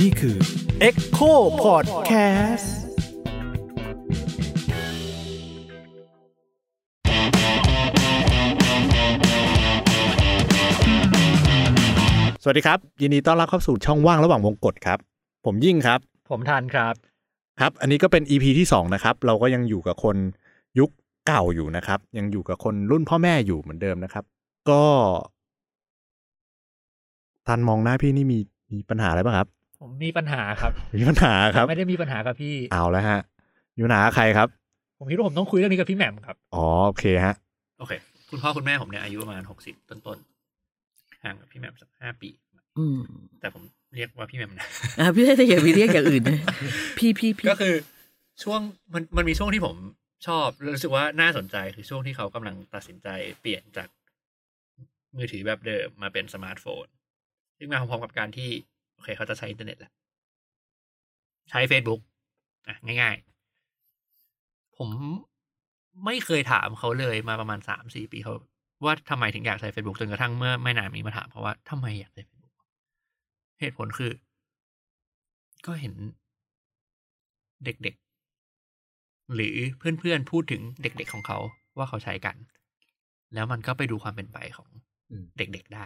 [0.00, 0.36] นี่คือ
[0.88, 1.32] Echo
[1.64, 2.68] Podcast
[12.42, 14.98] สวัสดีครับ ยินดีต้อนรับเข้าสู่ช่องว่างระหว่างวงกฏครับ
[15.44, 16.00] ผมยิ่งครับ
[16.30, 16.94] ผมทันครับ
[17.60, 20.16] ครับ อันนี้ก็เป็น EP ที่สองนะครับ เราก็ยังอยู่กับคน
[20.78, 20.90] ยุค
[21.26, 24.24] เก่าอยู่นะครับ ยังอยู่กับคนรุ่นพ่อแม่อยู่เหมือนเดิมนะครับ
[24.70, 24.82] ก็
[27.50, 28.38] ทันมองหน้าพี่นี่มี
[28.72, 29.48] มีปัญหาอะไรบ้างครับ
[29.80, 33.20] ผมมีปัญหาครับ มีปัญหาครับ ไม่ได้มีปัญหากับพี่เอาแล้วฮะ
[33.76, 34.48] มีปัญหากับใครครับ
[34.98, 37.34] ผมคิดว่าผมต้องคุยเรื่องนี้กับพี่แหม่มครับ อ๋อโอเคฮะ
[37.78, 37.92] โอเค
[38.30, 42.28] คุณพ่อคุณแม่ผมเนี่ยอายุประมาณหกสิบต้นๆห่างกับพี่แหม่มสักห้าปี
[42.78, 42.98] อืม
[43.40, 43.62] แต่ผม
[43.94, 44.66] เรียกว่าพี่แหม่มนะ
[44.98, 46.38] อ่าพี่ถ้าอย่าไปเรียกอย่างอื่นนะ
[46.98, 47.74] พี่พี่พี่ก็คือ
[48.42, 48.60] ช่วง
[48.94, 49.76] มันมันมีช่วงที่ผม
[50.26, 53.08] ชอบแล้วรู้สึกว่าน่าสนใจคือช่วงที่เขากำลังตัดสินใจ
[53.40, 53.88] เปลี่ยนจาก
[55.16, 56.86] มือถือแบบเดิมมาเป็นสมาร์ทโฟน
[57.60, 58.48] ซึ่งมาพร้อมๆกับการที่
[58.94, 59.92] โอเค เขาจะใช้อินเทอร์เน็ตแหละ
[61.50, 62.00] ใช้ Facebook
[62.66, 63.16] อะง่าย
[63.96, 64.90] ๆ ผม
[66.04, 68.34] ไม่เคยถามเขาเลยมาประมาณสามสี่ปีเขา
[68.84, 72.52] ว่าทำไมถึงอยากใช้ Facebook จนกระทั่งเมื่อไม่นานนี้มาถามเขาว่าทำไมอยากใช้ Facebook
[73.60, 74.12] เหตุผลคือ
[75.66, 75.94] ก็เห็น
[77.64, 81.38] เด็กๆ หรือเพื่อนๆ พูดถึงเด็กๆของเขา
[81.76, 82.36] ว่าเขาใช้กัน
[83.34, 84.68] แล้วมันก็ไปดูความเป็นไปของ
[85.10, 85.84] อืมเด็กๆได้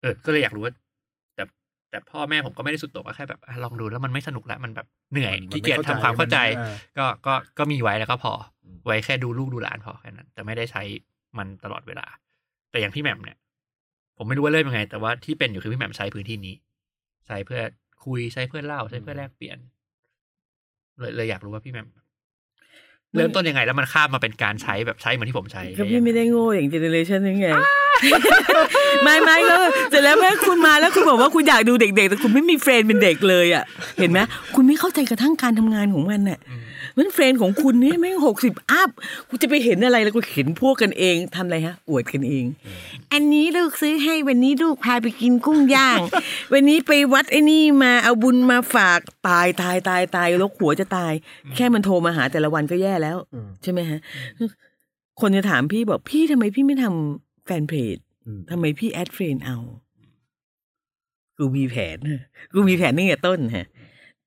[0.00, 0.72] เออ ก็เลยอยากรู้ว่า
[1.34, 1.44] แต่
[1.90, 8.32] แต่พ่อแม่ผมก็ไม่ได้สุดโต่งก็แค่แบบอะลองดูแล้วมันไม่สนุกแล้วมันแบบเหนื่อยมันไม่ขี้เกียจเข้าใจทำความเข้าใจมันอ่าก็ก็ก็มีไว้แล้วก็พอ
[8.64, 10.82] อมไว้แค่ดูลูกดูหลานพอแค่นั้น แต่ไม่ได้ใช้
[11.38, 12.06] มันตลอดเวลา
[12.70, 13.38] แต่อย่างพี่แหม่มเนี่ย
[14.16, 16.54] ผมไม่รู้ว่าเริ่มยังไง แต่ว่าที่เป็นอยู่คือพี่แหม่มใช้พื้นที่นี้
[17.26, 17.60] ใช้เพื่อ
[18.04, 19.58] คุยใช้เพื่อเล่าใช้เพื่อแลกเปลี่ยน
[20.98, 21.88] เลยเลยอยากรู้ว่าพี่แหม่ม
[23.16, 27.46] เริ่มต้นยังไงแล้วมันข้ามมาเป็นการใช้แบบใช้เหมือนที่ผมใช้ก็พี่ไม่ได้โง่อย่าง generation ยังไง
[29.02, 29.56] ไม่ไม่ก็
[29.90, 33.64] เสร็จแล้วแม่คุณมาแล้วคุณบอกว่าคุณอยากดูเด็ก ๆ แต่คุณไม่มี friend เป็นเด็กเลยอะ
[33.98, 34.18] เห็นไหม
[34.54, 36.62] คุณไม่เข้าใจกระทั่งการทำงานของมันน่ะอืม
[36.98, 38.90] มัน friend ของคุณเนี่ยแม่งหกสิบ up
[39.28, 42.44] กูจะไปเห็นอะไรแล้วกูเห็นพวกกันเองทำอะไรฮะ อวดกันเอง
[43.12, 45.98] อันนี้ลูกซื้อให้วันนี้ลูกพาไปกินกุ้งย่าง
[46.52, 51.12] วันนี้ไปวัดไอ้นี่มาเอาบุญมาฝากตายตายตายตายลกหัวจะตาย
[51.56, 53.16] แค่มันโทรมาหาแต่ละวันก็แย่แล้ว
[53.62, 53.98] ใช่ไหมฮะ
[55.20, 57.96] คนจะถามพี่บอกพี่ทำไมพี่ไม่ทำ แฟนเพจ
[58.26, 59.56] อืมทำไมพี่ add friend เอา
[61.38, 61.98] กูมีแผน
[62.52, 63.66] กูมีแผนตั้งแต่ต้นฮะ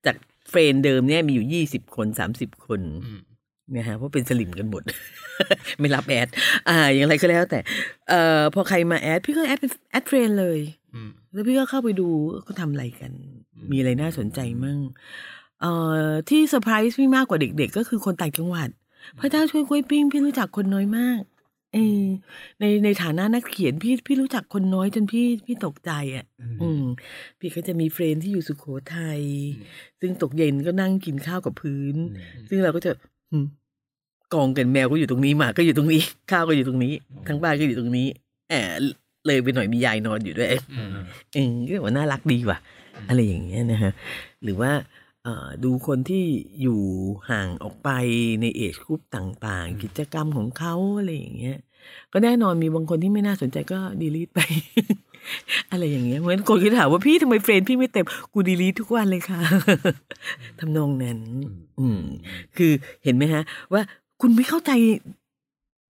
[0.06, 0.16] จาก
[0.50, 3.20] friend เดิมเนี่ยมีอยู่ยี่สิบคนสามสิบคนอืม
[3.76, 4.82] นะฮะเพราะเป็นสลิ่มกันหมด
[5.80, 6.28] ไม่รับ add
[6.68, 7.58] อ่า อย่างไรก็แล้ว แต่
[8.08, 10.58] เอ่อพอใครมา add พี่ก็ add เป็น add friend เลย
[10.94, 12.08] อืมแล้วพี่ก็เข้าไปดู
[12.44, 13.12] เขาทำอะไรกัน
[13.54, 14.78] อืมมีอะไรน่าสนใจมั่ง
[15.60, 18.68] เอ่อที่เซอร์ไพรส์พี่มากกว่าเด็ก ๆ ก็คือคนต่างจังหวัด
[19.18, 21.20] พระเจ้าช่วยกล้วยปิ้งพี่รู้จักคนน้อยมาก
[21.74, 22.04] เออ
[22.60, 26.24] ในในฐานะนักเขียนพี่พี่รู้จักคนน้อยจนพี่พี่ตกใจอะ
[26.62, 26.82] อืม
[27.38, 28.64] พี่ก็จะมี friend ที่อยู่สุโข
[28.94, 29.20] ทัย
[30.00, 31.96] ซึ่งตกเย็นก็นั่งกินข้าวกับพื้น
[32.48, 32.90] ซึ่งเราก็จะ
[33.32, 33.38] หึ
[34.34, 36.94] กองกันแมวก็อยู่ตรงนี้หมาก็อยู่ตรงนี้ ข้าวก็อยู่ตรงนี้
[37.28, 38.06] ทั้งบ้านก็อยู่ตรงนี้
[38.50, 38.68] แอบ
[39.26, 40.48] เลยไปหน่อยมียายนอนอยู่ด้วย
[40.78, 40.94] อืม
[41.34, 42.58] เออก็ว่าน่ารักดีว่ะ
[43.08, 43.92] อะไรอย่างเงี้ยนะฮะ
[44.44, 45.03] หรือว่าเอ่อ
[45.64, 46.24] ดูคนที่
[46.62, 46.80] อยู่
[47.30, 47.88] ห่างออกไป
[48.40, 51.58] ใน age group ต่างๆ กิจกรรมของเขาอะไรอย่างเงี้ย
[52.12, 54.40] ก็แน่นอนมีบางคนที่ไม่น่าสนใจก็ delete ไป
[55.70, 59.40] อะไรอย่างเงี้ย เหมือนคนที่ถามว่าพี่ทำไม friend พี่ไม่เต็ม กู delete ทุกวันเลยค่ะ
[60.58, 61.18] ทำนองนั้น
[61.78, 62.00] อืม
[62.56, 62.72] คือ
[63.04, 63.42] เห็นไหมฮะ
[63.72, 63.82] ว่า
[64.20, 64.72] คุณไม่เข้าใจ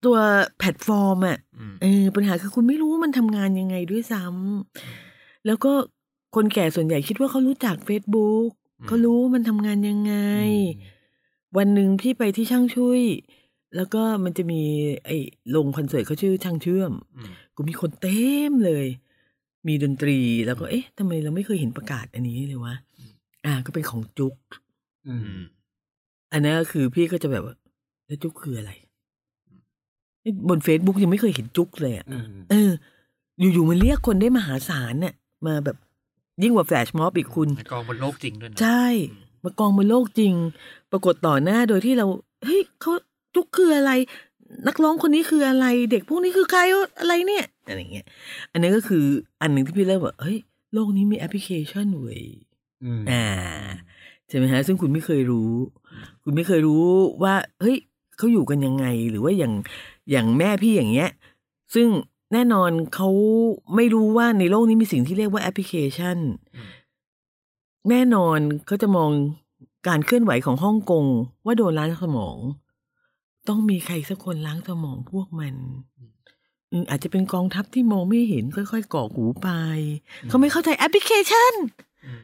[0.05, 0.17] ตัว
[0.59, 5.73] แพลตฟอร์มอะอืมเออปัญหาคือคุณไม่รู้ว่ามันทำงานยังไงด้วยซ้ำแล้วก็
[6.35, 10.15] คนแก่ส่วนใหญ่คิดว่าเขารู้จัก Facebook อืม เขารู้ว่ามันทำงานยังไง
[11.57, 13.03] วันหนึ่งพี่ไปที่ช่างชุ่ย
[13.77, 14.63] แล้วก็มันจะมี
[15.05, 15.17] ไอ้
[15.57, 18.87] ลงคอนเสิร์ตเขาชื่อช่างเชื่อมอืมก็มีคนเต็มเลย
[19.67, 22.75] มีดนตรีแล้วก็เอ๊ะทำไมเราไม่เคยเห็นประกาศอันนี้เลยวะ
[23.45, 24.37] อ่าก็เป็นของจุก
[25.09, 25.43] อืมอืม
[26.33, 27.55] อันนั้นก็คือพี่ก็จะแบบว่า
[28.07, 28.73] แล้วจุกคืออะไร
[30.23, 32.71] เอ๊ะบนเฟซบุ๊กยังไม่เคยเห็นจุกเลยอะอืมเออ
[33.53, 35.15] อยู่ๆมันเรียกคนได้มหาศาลเนี่ย
[35.47, 35.77] มาแบบ
[36.43, 40.35] ยิ่งกว่าแฟลชม็อบอีกคุณในกองบนโลกจริงด้วยนะใช่อืมมากองบนโลกจริง
[40.93, 42.07] ปรากฏต่อหน้าโดยที่เรา
[42.45, 42.93] เฮ้ยเขา
[43.35, 43.93] จุกคืออะไร
[44.67, 46.61] นักร้องคนนี้คืออะไร เด็กพวกนี้คือใคร
[47.01, 48.07] อะไรเนี่ยอะไรอย่างเงี้ย
[48.53, 49.05] อันนี้ก็คือ
[49.41, 50.39] อันหนึ่งที่พี่เริ่มแบบเฮ้ย
[50.75, 52.23] โลกนี้มีแอปพลิเคชันเว้ย
[52.85, 53.27] อืมอ่า
[54.29, 55.53] ใช่ไหมฮะ ซึ่งคุณไม่เคยรู้
[56.25, 56.85] คุณไม่เคยรู้
[57.23, 57.77] ว่า เฮ้ย
[58.17, 59.53] เขาอยู่กันยังไงหรือว่าอย่าง
[60.11, 61.11] อย่างแม่พี่อย่างเงี้ย
[61.75, 61.89] ซึ่ง
[62.33, 63.09] แน่นอนเขา
[63.77, 66.19] ไม่รู้ว่าในโลกนี้มีสิ่งที่เรียกว่าแอปพลิเคชัน
[66.57, 66.71] อืม
[67.91, 69.11] แน่นอนเขาจะมอง
[69.89, 71.05] การเคลื่อนไหวของฮ่องกง
[71.45, 72.37] ว่าโดนล้างสมอง
[73.49, 75.55] ต้องมีใครสักคนล้างสมองพวกมัน
[76.71, 79.49] อืมอาจจะเป็นกองทัพที่มองไม่เห็นค่อยๆกรอกหูไป
[80.29, 81.53] เขาไม่เข้าใจแอปพลิเคชัน
[82.05, 82.23] อืม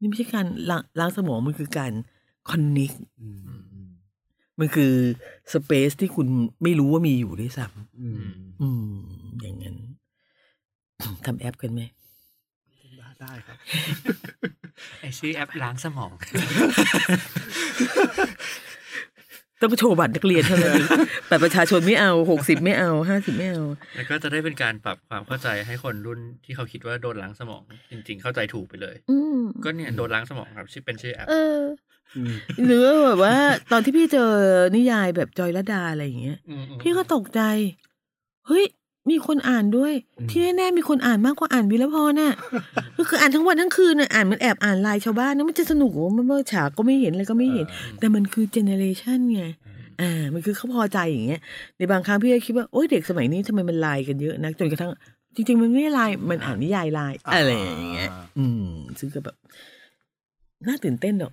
[0.00, 1.92] นี่ไม่ใช่การล้างล้างสมองมันคือการ
[2.50, 3.38] connect อืม
[3.72, 3.88] อืม
[4.58, 4.92] มันคือ
[5.52, 6.26] space ที่คุณ
[6.62, 8.89] ไม่รู้ว่ามีอยู่ด้วยซ้ำอืมอย่างนั้น
[11.26, 11.82] ทำแอปกันไหม
[13.22, 13.56] ได้ครับ
[15.00, 16.12] ไอชื่อแอปล้างสมอง
[19.62, 20.86] ต้องโชว์บัตรนักเรียนเท่านั้นเอง
[21.30, 23.62] บัตรประชาชนไม่เอาหกสิบไม่เอาห้าสิบไม่เอา
[23.96, 31.60] แล้วก็จะได้เป็นการปรับความเข้าใจให้คนรุ่นที่เขาคิดว่าโดนล้างสมอง จริง ๆ เข้าใจถูกไปเลยอืมก็เนี่ยโดนล้างสมองครับชื่อเป็นชื่อแอปเออ
[32.66, 33.36] หรือว่าแบบว่า
[33.72, 34.30] ตอนที่พี่เจอ
[34.76, 37.40] นิยายแบบจอยลดาอะไรอย่างเงี้ยอืมพี่ก็ตกใจ
[38.46, 38.64] เฮ้ย
[39.08, 39.92] มีคนอ่านด้วย
[40.30, 42.34] ที่แน่ๆมีคนอ่านมากกว่าอ่านวิรพรน่ะ
[42.96, 47.66] ก็คืออ่านทั้งวันทั้งคืนน่ะอ่านเหมันแอบอ่านไลน์ชาวบ้านนะมันจะสนุกเหรอมันเมื่อฉากก็ไม่เห็นอะไรก็ไม่เห็น
[47.98, 49.42] แต่มันคือเจเนเรชันไง
[50.00, 51.40] อ่ามันคือเขาพอใจอย่างเงี้ย
[51.78, 54.90] ในบางครั้งพี่ก็คิดว่าโอ๊ยเด็กสมัยนี้ทำไมมันไลน์กันเยอะนะจนกระทั่ง
[55.34, 59.36] จริง ๆ มันไม่ได้ไลน์มันอ่านนิยายไลน์อะไรอย่างเงี้ย อืมซึ่งก็แบบ
[60.66, 61.32] น่าตื่นเต้นดอก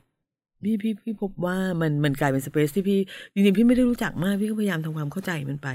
[0.64, 3.00] พี่พี่พี่พบว่ามันมันกลายเป็นสเปซที่พี่
[3.34, 5.70] จริงๆพี่ไม่ได้รู้จักมากพี่ก็พยายามทำความเข้าใจมันไป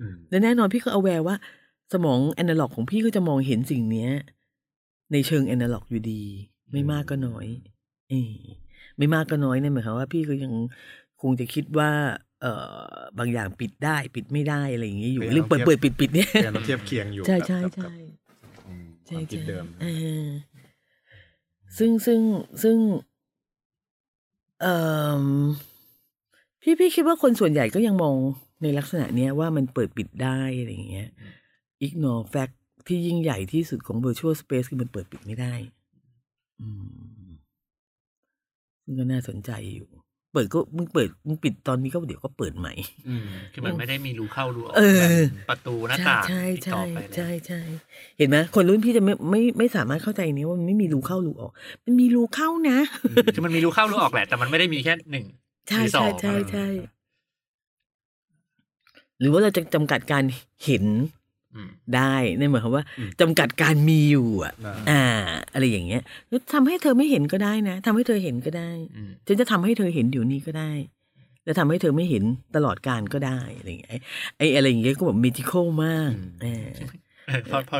[0.00, 1.36] อืมและแน่นอนพี่ก็เอาแววว่า
[1.92, 4.10] สมองแอนาล็อกของพี่ก็จะมองเห็นสิ่งเนี้ย
[5.12, 6.22] ในเชิงแอนาล็อกอยู่ดี
[6.72, 7.46] ไม่มากก็น้อย
[8.10, 8.34] เออ
[8.98, 10.52] ไม่มากก็น้อยเนี่ยหมายความว่าพี่ก็ยัง
[11.20, 11.90] คงจะคิดว่า
[12.42, 12.52] เอ่
[12.82, 17.94] อบางอย่างปิดได้ ปิดไม่ได้อะไรอย่างเงี้ยอยู่เป็นเรื่องเปิดเราเทียบเปิดปิดปิดเนี่ยเดี๋ยวเราเทียบเคียงอยู่ใช่กับใช่กับใช่
[18.68, 19.86] อืมคใช่วามคิดใช่เดิมเอ
[20.24, 20.26] อ
[21.78, 22.20] ซึ่งซึ่ง
[22.62, 22.76] ซึ่ง
[24.60, 24.66] เอ
[25.20, 25.24] อ
[26.62, 28.16] พี่พี่คิดว่าคนส่วนใหญ่ก็ยังมอง
[28.62, 31.08] ในลักษณะเนี้ยว่ามันเปิดปิดได้อะไรอย่างเงี้ย
[31.86, 32.54] ignore fact
[32.86, 35.54] ที่ยิ่งใหญ่ที่สุดของ virtual space คือมันเปิดปิดไม่ได้
[36.60, 36.68] อื
[37.26, 37.30] ม
[38.82, 39.88] ซึ่งก็น่าสนใจอยู่
[40.32, 42.72] เปิดก็มึงเปิดมึงปิดตอนนี้ก็เดี๋ยวก็เปิดใหม่
[43.06, 45.12] อืมคือมันไม่ได้มีรูเข้ารูออกเออแบบ
[45.48, 47.56] ประตูหน้าต่างใช่อีกใช่ต่อใช่ไปเลยใช่ใช่
[48.16, 51.52] เห็นไหมคนรุ่นพี่จะไม่ไม่ไม่สามารถเข้าใจเนี้ยว่ามันไม่มีรูเข้ารูออก
[51.84, 52.78] มันมีรูเข้านะ
[53.34, 55.26] คือมันมีรูเข้ารูออกแหละ แต่มันไม่ได้มีแค่หนึ่ง
[55.68, 56.66] ใช่มีสอใช่งใช่ใช่
[59.18, 60.24] หรือว่าเราจะจำกัดการ
[60.64, 61.17] เห็นอืม
[61.96, 62.84] ได้นั่นหมายความว่า
[63.20, 65.02] จำกัดการมีอยู่อะ อ่าอ่า
[65.52, 70.72] อะไรอย่างเงี้ยแล้วทำให้เธอไม่เห็นก็ได้นะทำให้เธอเห็นก็ได้อืมฉันจะทำให้เธอเห็นเดี๋ยวนี้ก็ได้
[71.44, 72.24] แล้วทำให้เธอไม่เห็น
[72.56, 74.00] ตลอดการก็ได้อะไรอย่างเงี้ย
[74.36, 76.12] ไอ้อะไรอย่างเงี้ยก็แบบ magical มาก
[76.42, 76.66] เออ
[77.26, 77.78] เออพอพอ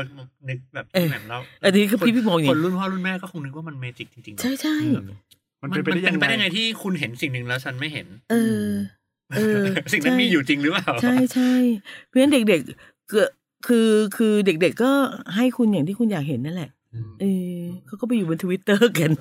[0.49, 4.77] นึกแบบเออแหม่มเล่าอันนี้คือพี่พี่มองอย่างคนรุ่นพ่อรุ่นแม่ก็คงนึกว่ามัน magic จริงๆใช่ใช่
[5.61, 8.35] มันมันเป็นไปมันได้เป็นไปได้ยังไงไงที่คุณเห็นสิ่งหนึ่งแล้วฉันไม่เห็น เอ
[8.65, 8.67] อ
[9.37, 11.53] เออสิ่งนั้นใช่มีอยู่จริงหรือเปล่าใช่ใช่
[12.05, 13.21] เพราะฉะนั้นเด็กๆก็
[13.67, 14.91] คือคือเด็กๆก็
[15.35, 19.11] ให้คุณอย่างที่คุณอยากเห็นนั่นแหละอืมเออเขาก็ไปอยู่บนทวิตเตอร์กัน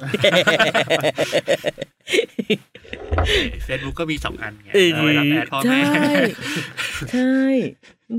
[3.64, 6.14] เฟซบุ๊กก็มีสองอันไงเออเอาไว้รับ add พ่อใช่แม่
[7.12, 7.32] ใช่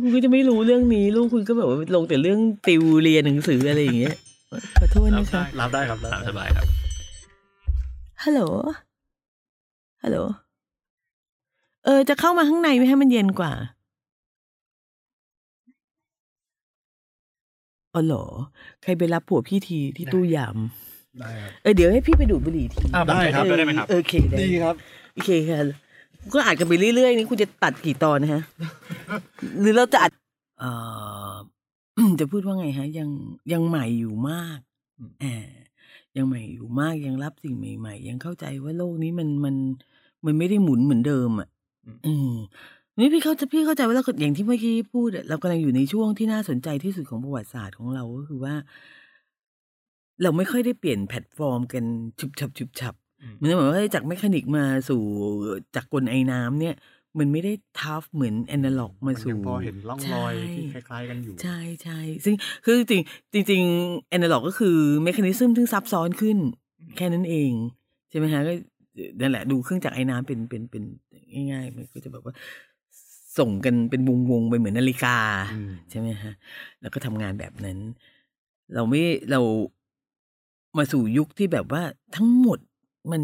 [0.02, 4.16] คุณก็จะไม่รู้เรื่องนี้ ลูกคุณก็แบบว่าลงแต่เรื่องติวเรียนหนังสืออะไรอย่างเงี้ย
[4.80, 6.66] ขอโทษนะคะรับได้ครับรับตามได้สบายครับ
[8.24, 8.42] ฮัลโหล
[10.04, 10.18] ฮัลโหล
[11.86, 13.52] เออจะเข้ามาข้างในไหมให้มันเย็นกว่า
[18.00, 18.26] อ๋อเหรอ
[18.84, 20.58] ใครไปรับผัวพี่ทีที่ตู้ยาม
[21.20, 24.76] ได้ครับเออเดี๋ยวให้พี่ไปดูดบุหรี่ทีอ่าได้ครับได้ได้ไหมครับเออโอเคได้ดีครับ
[25.14, 25.60] โอเคค่ะ
[26.34, 28.42] ก็อัดกันไปเรื่อยๆนี่คุณจะตัดกี่ตอนนะฮะ
[29.62, 30.12] หรือเราจะอัด
[30.60, 30.70] เอ่
[31.30, 31.34] อ
[32.20, 33.10] จะพูดว่าไงฮะ ยัง
[33.52, 34.60] ยังใหม่อยู่มาก
[35.22, 35.48] แอบ
[36.18, 39.56] ยังใหม่อยู่มากยังรับสิ่งใหม่ ๆ ยังเข้าใจว่าโลกนี้มันมัน
[40.26, 41.50] มันไม่ได้หมุนเหมือนเดิมอะ
[42.06, 42.34] อืม
[43.00, 48.56] นี่พี่เข้าใจพี่เข้าใจว่าเราอย่างที่เมื่อกี้พูดอะเรากำลังอยู่ในช่วงที่น่าสนใจที่สุดของประวัติศาสตร์ของเราก็คือว่า
[50.22, 51.84] เราไม่ค่อยได้เปลี่ยนแพลตฟอร์มกัน
[52.20, 55.02] ฉุบฉับฉุบฉับอืมเหมือนแบบว่าจาก mechanic มาสู่
[55.76, 56.76] จากกลไอน้ำเนี่ย
[57.20, 63.64] มันไม่ได้ tough เหมือนแอนาล็อกมามันยัสู่งพอเห็นร่องรอยที่คใช่ล้ายๆกันอยู่ ใช่ใช่ซึ่งคือจริงจริง
[64.10, 66.38] แอนาล็อกก็คือ mechanism ที่ซับซ้อนขึ้น
[66.98, 67.52] แค่นั้นเอง
[68.10, 68.54] ใช่ไหมฮะก็
[69.22, 70.84] นั่นแหละดูเครื่องจักรไอ้น้ำเป็นเป็นเป็น
[71.52, 72.34] ง่ายๆมันก็จะแบบว่า
[73.38, 75.18] ส่งกันเป็นวงวงๆไปเหมือนนาฬิกา
[75.54, 76.34] อืมใช่ไหมฮะ
[76.82, 77.78] แล้วก็ทำงานแบบนั้น
[78.74, 79.40] เราไม่เรา
[80.78, 81.84] มาสู่ยุคที่แบบว่า
[82.16, 82.60] ทั้งหมด
[83.12, 83.22] มัน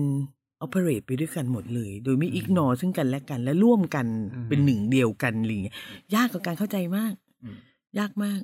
[0.62, 5.76] ออ e r a t e ไปด้วยกันหมดเลย โดยไม่อิกนอซึ่งกันและกัน และร่วมกันอืมเป็นหนึ่งเดียวกันอะไรอย่างเงี้ย
[6.16, 7.58] ยากกับการเข้าใจมากอืม
[8.00, 8.40] ยากมาก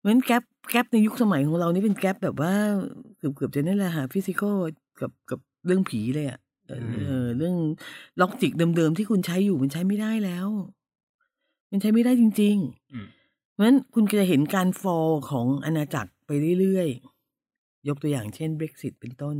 [0.00, 2.52] เหมือนแกลบแกลบในยุคสมัยของเรานี่เป็นแกลบแบบว่า
[3.18, 4.56] เกือบเกือบจะนั่นแหละฮะฟิสิกอล
[5.00, 7.56] กับกับเรื่องผีเลยอะเออเออเรื่อง
[8.20, 10.48] ล็อกจิกเดิมๆที่คุณใช้อยู่มันใช้ไม่ได้แล้ว
[11.70, 12.56] มันใช้ไม่ได้จริง
[12.92, 16.30] อืมๆเพราะฉะนั้นคุณจะเห็นการ fall ของอาณาจักรไป
[16.60, 19.36] เรื่อยๆ ยกตัวอย่างเช่น Brexit เป็นต้น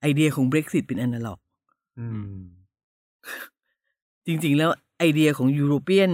[0.00, 1.38] ไอเดียของ Brexit เป็นอนาล็อก
[1.98, 2.38] อืม
[4.26, 6.10] จริงๆ แล้วไอเดียของ European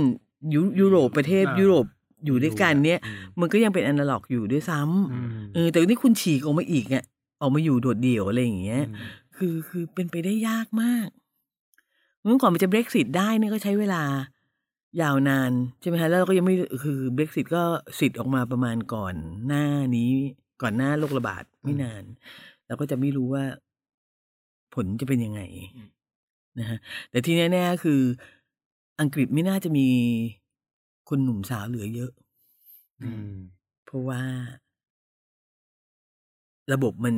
[0.54, 1.86] ยุยุโรปประเทศอ่ายุยุโรป
[2.24, 7.04] อยู่ด้วยกันเนี่ยอืมมันก็ยังเป็นอนาล็อกอยู่ด้วยซ้ำอืมเออแต่นี่คุณฉีกออกมาอีกอะ
[7.40, 11.08] ออกมาอยู่โดดเดี่ยวอะไรอย่างเงี้ยอืมคือคือเป็นไปได้ยากมาก
[12.20, 14.02] เมื่อก่อนมันจะ Brexit ได้เนี่ยก็ใช้เวลา
[15.00, 17.62] ยาวนานใช่ไหมฮะแล้วก็ยังไม่คือ Brexit ก็
[18.00, 19.14] สิทธิ์ออกมาประมาณก่อน
[19.46, 20.10] หน้านี้
[20.62, 22.02] ก่อนหน้าโรคระบาดไม่นาน
[22.66, 23.44] เราก็จะไม่รู้ว่า
[24.74, 25.40] ผลจะเป็นยังไง
[26.58, 26.78] นะฮะ
[27.10, 28.00] แต่ที่แน่ๆคือ
[29.00, 29.88] อังกฤษไม่น่าจะมี
[31.08, 32.12] คนหนุ่มสาวเหลือเยอะ
[33.02, 33.32] อืม
[33.84, 34.22] เพราะว่า
[36.72, 37.14] ระบบมัน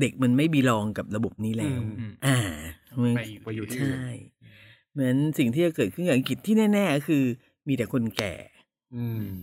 [0.00, 2.36] เด็กมันไม่บีลองกับระบบนี้แล้วอืมอ่า
[3.02, 4.10] มันไปอยู่ไปอยู่ที่อื่นใช่
[4.92, 7.24] เหมือนสิ่งที่จะเกิดขึ้นกับอังกฤษที่แน่ๆก็คือ
[7.68, 8.34] มีแต่คนแก่
[8.94, 9.34] อืม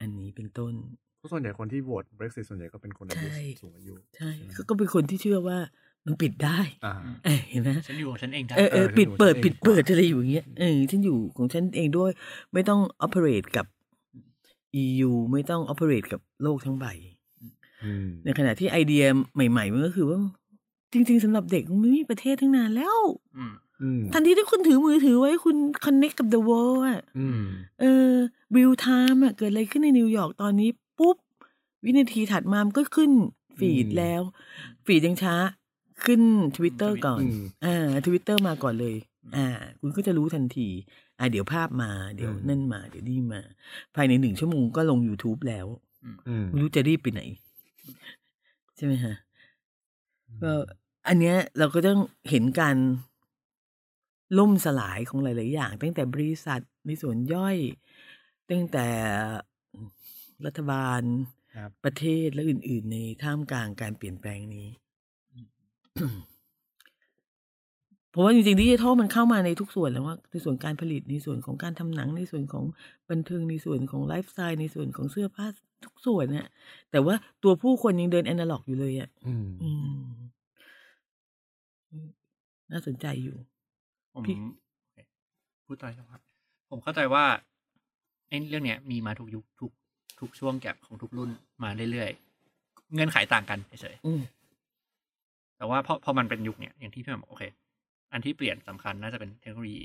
[0.00, 0.74] อันนี้เป็นต้น
[1.18, 5.58] เพราะส่วนใหญ่คนที่โหวต Brexit ส่วนใหญ่ก็เป็นคนอายุใช่สูงอายุใช่ไหมก็ก็เป็นคนที่เชื่อว่า
[6.06, 6.94] มันปิดได้อ่า
[7.24, 12.10] เออเห็นไหมฉันอยู่ของฉันเองได้เออเออเออปิดเปิดฉันอยู่ปิดเปิดฉันเองอะไรอยู่อย่างเงี้ยเออฉันอยู่ของฉันเองด้วย
[12.52, 13.66] ไม่ต้อง operate กับ
[14.74, 16.86] EU ไม่ต้อง operate กับโลกทั้งใบ
[17.84, 19.04] อืมในขณะที่ไอเดีย
[19.34, 20.18] ใหม่ๆมันก็คือว่า
[20.92, 22.98] จริง ๆสำหรับเด็กมันไม่มีประเทศตั้งนานแล้ว
[23.36, 23.71] อืมอืม
[24.12, 27.42] ทันทีที่คุณถือมือถือไว้คุณ connect กับ the world อะอืม
[27.80, 28.10] เออ
[28.56, 31.16] real time อะเกิดอะไรขึ้นในนิวยอร์กตอนนี้ ปุ๊บ
[31.84, 33.10] วินาทีถัดมามันก็ขึ้น
[33.58, 34.22] feed อืมแล้ว
[34.84, 35.34] feed ยังช้า
[36.04, 36.22] ขึ้น
[36.56, 38.96] Twitter ก่อนอืมอ่า Twitter มาก่อนเลย
[39.36, 39.46] อ่า
[39.80, 40.68] คุณก็จะรู้ทันที
[41.18, 43.40] อ่าเดี๋ยวภาพมาเดี๋ยวอืมนั่นมา เดี๋ยวนี่มา
[43.96, 45.66] ภายในหนึ่งชั่วโมงก็ลง YouTube แล้ว
[46.28, 47.22] อืมไม่รู้จะรีบไปไหน
[48.76, 49.14] ใช่ไหมฮะ
[50.42, 50.52] ก็
[51.08, 52.76] อันเนี้ยเราก็ต้องเห็นการ
[54.38, 57.56] ล่มสลายของหลาย ๆ อย่าง ตั้งแต่บริษัทในส่วนย่อย
[58.50, 58.88] ตั้งแต่
[60.46, 61.02] รัฐบาล
[61.56, 64.68] ครับประเทศและอื่น ๆ ในท่ามกลางการเปลี่ยนแปลงนี้
[68.10, 72.64] เพราะว่าจริงๆดิจิทัลมันเข้ามาในทุกส่วนแล้วว่าในส่วนการผลิตในส่วนของการทำหนัง ในส่วนของ
[73.10, 75.46] บันเทิงในส่วนของไลฟ์สไตล์ในส่วนของเสื้อผ้า
[75.84, 76.46] ทุกส่วนเนี่ย
[76.90, 79.70] แต่ว่าตัวผู้คนยังเดินแอนาล็อกอยู่เลยอะอืมอื
[82.06, 82.08] ม
[82.70, 83.36] น่าสนใจอยู่
[84.14, 84.36] ผมพี่
[85.66, 86.20] พูดต่อครับ
[86.70, 87.24] ผมเข้าใจว่า
[88.28, 89.70] ไอ้เรื่องเนี้ยมีมาทุกยุคทุก
[90.20, 91.30] ทุกช่วงแก็บของทุกรุ่น
[91.62, 97.44] มาเรื่อยๆ เงื่อนไขต่างกันเฉยอืมๆแต่ว่าพอพอมันเป็นยุคเนี้ยอย่างที่พี่แหม่มบอกโอเค
[98.12, 99.82] อันที่เปลี่ยนสำคัญน่าจะเป็นเทคโนโลยี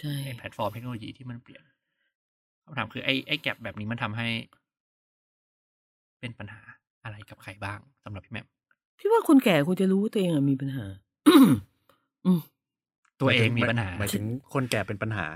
[0.00, 1.62] ใช่เป็นแพลตฟอร์มเทคโนโลยีที่มันเปลี่ยน
[2.64, 4.28] คำถามคือไอ้ไอ้แก็บแบบนี้มันทำให้
[6.20, 6.60] เป็นปัญหา
[7.04, 8.46] อะไรกับใครบ้างสำหรับพี่แหม่ม
[8.98, 10.84] พี่ว่าคนแก่ควรจะรู้ว่าตัวเองอะมีปัญหา
[12.26, 12.40] อืม
[13.20, 15.26] ตัวเองมีปัญหาหมายถึงคนแก่เป็นปัญหา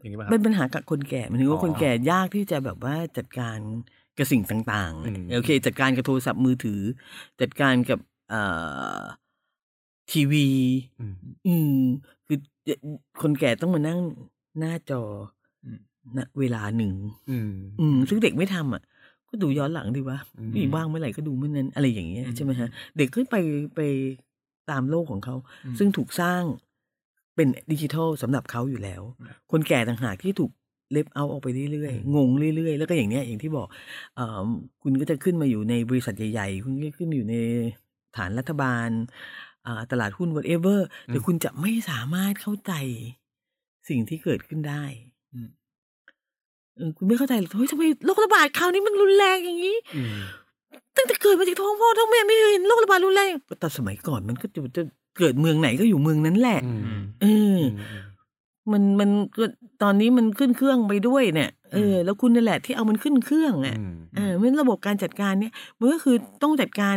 [0.00, 3.58] อย่างนี้ป่ะครัเป็นบปัญหากับคนแก่หมันถึงว่าอ๋อคนแก่ยากที่จะแบบว่าจัดการ
[4.18, 6.80] กับสิ่งต่างๆอืมโอเค จัดการกับโทรศัพท์มือถือ
[7.40, 7.98] จัดการกับ
[8.30, 8.42] เอ่
[8.98, 9.00] อ
[10.12, 10.48] ทีวี
[11.00, 11.14] อืม
[11.46, 11.78] อืม
[12.26, 12.38] คือ
[13.22, 13.98] คนแก่ต้องมานั่ง
[14.58, 15.02] หน้าจอ
[15.64, 15.78] อืม
[16.16, 16.94] ณเวลาหนึ่ง
[17.30, 18.82] อืมอืม ซึ่งเด็กไม่ทำอะ
[19.28, 23.36] ก็ดูย้อนหลังดีวะอืมมีว่างเมื่อไหร่ก็ดูเมื่อนั้น อะไรอย่างเงี้ยอืมใช่ไหมฮะ เด็กก็ไป
[23.76, 23.80] ไป
[24.70, 26.42] ตามโลกของเขาอืมซึ่งถูกสร้าง
[27.36, 29.02] เป็นดิจิทัลสำหรับเขาอยู่แล้ว
[29.50, 30.50] คนแก่ต่างหากที่ถูก
[30.92, 33.66] เล็บเอาออกไปเรื่อยอืมๆงงเรื่อยๆ แล้วก็อย่างเนี้ยอย่างที่บอก
[34.16, 34.40] เอ่อ
[34.82, 37.36] คุณก็จะขึ้นมาอยู่ในบริษัทใหญ่ ๆ คุณก็ขึ้นมาอยู่ใน
[38.16, 38.88] ฐานรัฐบาล
[39.66, 42.72] อ่าตลาดหุ้น whatever แต่คุณจะไม่สามารถเข้าใจ
[43.88, 44.84] สิ่งที่เกิดขึ้นได้
[45.32, 45.48] อืม
[46.76, 50.18] เออคุณไม่เข้าใจหรอกเฮ้ยทำไมโรคระบาดคราวนี้มันรุนแรงอย่างนี้อืม
[50.96, 54.82] ตั้งแต่เกิดมาจากท้องพ่อท้องแม่ไม่เคยเห็นโรคระบาดรุนแรงแต่สมัยก่อนมันก็จะจะ
[55.18, 57.26] เกิดเมืองไหนก็อยู่เมืองนั้นแหละอืมเอ
[57.58, 58.00] ออืม
[58.72, 59.44] มันมันก็
[59.82, 66.96] ตอนนี้มันขึ้นเครื่องไปด้วยเนี่ยเออแล้วคุณนั่นแหละที่เอามันขึ้นเครื่องอะอืมเออมันระบบการจัดการเนี่ยมันก็คือต้องจัดการ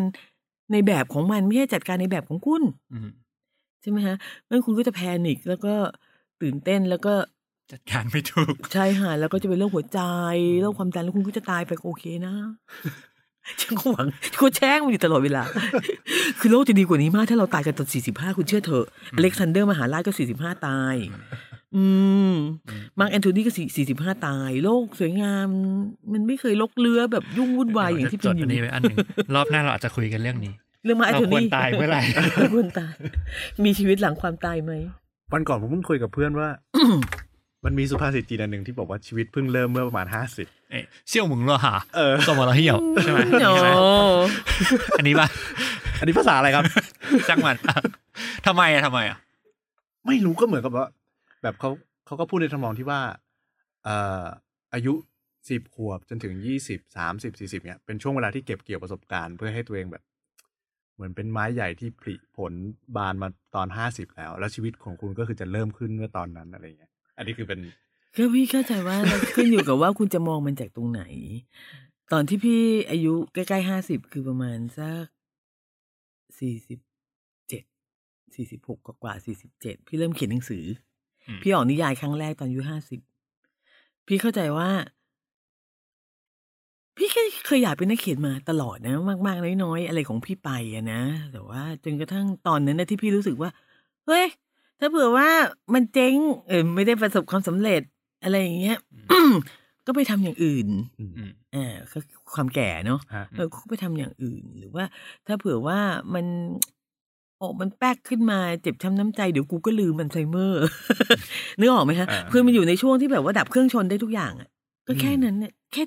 [0.72, 3.10] ในแบบของมันไม่ใช่จัดการในแบบของคุณอืม
[3.81, 4.15] ใช่ไหมฮะ
[4.50, 5.74] งั้นคุณก็จะแพนิคแล้วก็
[6.41, 7.13] ตื่นเต้นแล้วก็
[7.72, 10.00] จัดการไม่ถูก ใช่ค่ะแล้วก็จะเป็นโรคหัวใจ
[10.62, 12.34] โรคความดันแล้วคุณก็จะตายไปก็โอเคนะ
[13.62, 15.44] ฉันก็หวังฉันก็แช่งมันอยู่ตลอดเวลา
[16.40, 18.86] คือโลกจะดีกว่านี้มาก ถ้าเราตายกันตอนสี่สิบห้าคุณเชื่อเถอะ
[19.16, 20.96] อเล็กซานเดอร์มหาราชก็สี่สิบห้าตาย
[21.75, 21.84] อื
[22.32, 22.34] ม
[23.00, 25.48] มาร์กแอนโทนีก็สี่สี่สิบห้าตาย โลกสวยงาม
[26.14, 28.98] มันไม่เคยลกเลือแบบยุ่งวุ่นวายอย่างที่จเป็นดออัยู่นนี้ไว้อันหนึ่ง
[29.36, 32.02] รอบหน้าเราอาจจะคุยกันเรื่องนี้ เรื่องมาร์กแอนเราโทควรนีตายเมื่อไหร่
[32.36, 32.94] เราควรตาย
[33.66, 34.74] มีชีวิตหลังความตายไหม
[35.34, 36.50] วันก่อนผมเพิ่งคุยกับเพื่อนว่า
[37.65, 43.69] มันมีสุภาษิตจีนอันหนึ่งที่บอกว่าชีวิตเพิ่งเริ่มเมื่อประมาณห้าสิบเอ้ยเสี่ยวหมึงเหรอฮะเออสมอเราเหี่ยวใช่ไหมโอ้ใช่ไหม
[44.98, 45.27] อันนี้ป่ะ
[46.00, 46.63] อันนี้ภาษาอะไรครับ
[47.29, 47.55] จังหวัด
[48.48, 49.17] ทำไมอะทำไมอะ
[50.07, 50.88] ไม่รู้ก็เหมือนกับว่า
[51.43, 51.69] แบบเขา
[52.05, 53.00] เขาก็พูดในทำนองที่ว่า
[53.84, 54.24] เอ่อ
[54.74, 54.93] อายุ
[55.50, 60.03] สิบขวบจนถึงยี่สิบสามสิบสี่สิบเนี่ยเป็นช่วงเวลาที่เก็บเกี่ยวประสบการณ์เพื่อให้ตัวเองแบบ
[60.95, 62.53] เหมือนเป็นไม้ใหญ่ที่ผลิผล
[62.95, 67.60] บานมาตอนห้าสิบแล้ว แล้วชีวิตของคุณก็คือจะเริ่มขึ้นเมื่อตอนนั้นอะไรเงี้ย อันนี้คือเป็น
[68.15, 68.98] ก็พี่เข้าใจว่า
[69.36, 71.03] ขึ้นอยู่กับว่าคุณจะมองมันจากตรงไหน
[72.12, 75.05] ตอนที่พี่อายุใกล้ๆห้าสิบคือประมาณสัก
[76.39, 76.79] สี่สิบ
[77.50, 77.63] เจ็ด
[78.36, 80.65] สี่สิบหกกว่าสี่สิบเจ็ดพี่เริ่มเขียนหนังสือ
[81.27, 83.00] อมพี่ออกนิยายครั้งแรกตอนอายุห้าสิบ
[84.07, 84.69] พี่เข้าใจว่า
[86.98, 88.93] พี่ก็เคยอยากเป็นนักเขียนมาตลอดนะ
[89.27, 93.50] มากๆน้อยๆอะไรของพี่ไปอะนะแต่ว่าจนกระทั่งตอนนั้นนะที่พี่รู้สึกว่า
[94.07, 94.25] เฮ้ย
[94.79, 95.29] ถ้าเผื่อว่า
[95.74, 96.15] มันเจ๊ง
[96.48, 97.82] เออไม่ได้ประสบความสำเร็จ
[98.24, 98.77] อะไรอย่างเงี้ย
[99.86, 100.67] ก็ไปทำอย่างอื่น
[101.00, 101.98] อืมอืมอ่าก็
[102.34, 104.86] ความแก่เนาะฮะเออก็ไปทำอย่างอื่น หรือว่า
[105.27, 105.79] ถ้าเผื่อว่า
[106.13, 106.25] มัน
[107.38, 110.62] โอ้มันแป๊กขึ้นมาเจ็บช้ำน้ำใจเดี๋ยวกูก็ลืมมันไซเมอร์
[111.60, 114.50] นึกออกไหมฮะอ่าคือมันอยู่ในช่วงที่แบบว่าดับเครื่องชนได้ทุกอย่างอะ
[114.88, 115.84] ก็แค่อืมนั้นเนี่ยแค่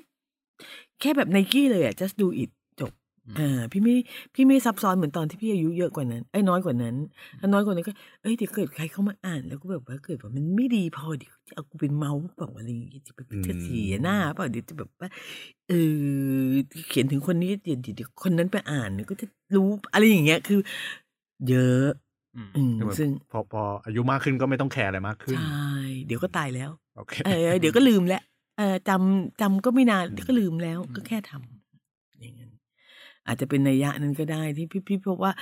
[0.99, 2.58] แค่แบบไนกี้เลยอะ just do it จบ
[3.29, 3.95] อืมอ่าพี่ไม่
[4.33, 6.95] พี่ไม่ซับซ้อนเหมือนตอนที่พี่อายุเยอะกว่านั้นไอ้ยน้อยกว่านั้น
[7.39, 15.09] ถ้าน้อยกว่านั้นก็เอ้ยเดี๋ยวเกิดใครเข้ามาอ่านแล้วก็แบบว่าเกิดว่ามันไม่ดีพอเดี๋ยวจะเอากูเป็นเมาส์เปล่าอะไรอย่างเงี้ยจะไปอืมจะเสียหน้าเปล่าเดี๋ยวจะแบบว่า
[15.67, 16.53] เออ
[16.89, 20.59] เขียนถึงคนนี้เดี๋ยวเดี๋ยวคนนั้นไปอ่านเดี๋ยวก็จะรู้อะไรอย่างเงี้ยคือ
[21.49, 21.87] เยอะ
[22.35, 25.67] อืมอืมแต่เหมือนซึ่งพอพออายุมากขึ้นก็ไม่ต้องแคร์อะไรมากขึ้นใช่
[26.05, 28.21] เดี๋ยวก็ตายแล้ว โอเคเออเดี๋ยวก็ลืมแล้ว
[28.57, 31.58] เออจำจำก็ไม่นานเดี๋ยวก็ลืมแล้วก็แค่ทำอย่างนั้น
[33.29, 35.33] อาจจะเป็นนัยยะนั้นก็ได้ที่พี่พี่พบว่า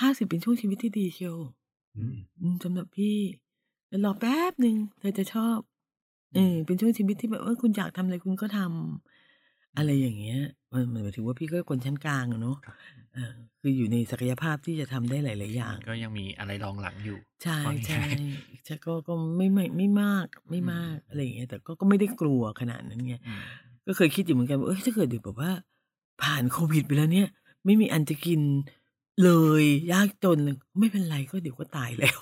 [0.00, 1.36] ห้าสิบเป็นช่วงชีวิตที่ดีเชียว
[1.96, 3.16] อืมอืมสำหรับพี่
[3.88, 5.56] แล้วรอแป๊บหนึ่งเธอจะชอบ
[6.34, 10.40] เออเป็นช่วงชีวิตที่แบบว่าคุณอยากทำอะไรคุณก็ทำอะไรอย่างเงี้ย
[10.72, 12.56] มันมันหมายถึงว่าพี่ก็คนชั้นกลางอะเนาะ
[13.14, 18.18] เออคืออยู่ในศักยภาพที่จะทำได้หลาย ๆ อย่าง ก็ยังมีอะไรรองหลังอยู่ ใช่ว่าใช่ง่าย
[18.64, 23.42] ใช่ก็ก็ไม่ไม่ไม่มากไม่มากอะไรอย่างเงี้ยแต่ก็ก็ไม่ได้กลัวขนาดนั้นไงอืม
[23.86, 25.50] ก็เคยคิดอยู่เหมือนกันว่าเอ้ยถ้าเกิดเดี๋ยวแบบว่า
[26.22, 27.28] ผ่านโควิดไปแล้วเนี่ย
[27.64, 28.40] ไม่มีอันจะกิน
[29.24, 29.30] เล
[29.62, 32.18] ย ยากจนเลยไม่เป็นไรก็เดี๋ยวก็ตายแล้ว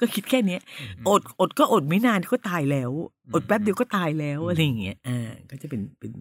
[0.00, 0.60] ก็คิดแค่เนี้ย
[1.08, 2.90] อดอดก็อดไม่นานก็ตายแล้ว
[3.34, 6.12] อดแป๊บเดียวก็ตายแล้วอะไรอย่างเงี้ยอ่าก็จะเป็นเป็น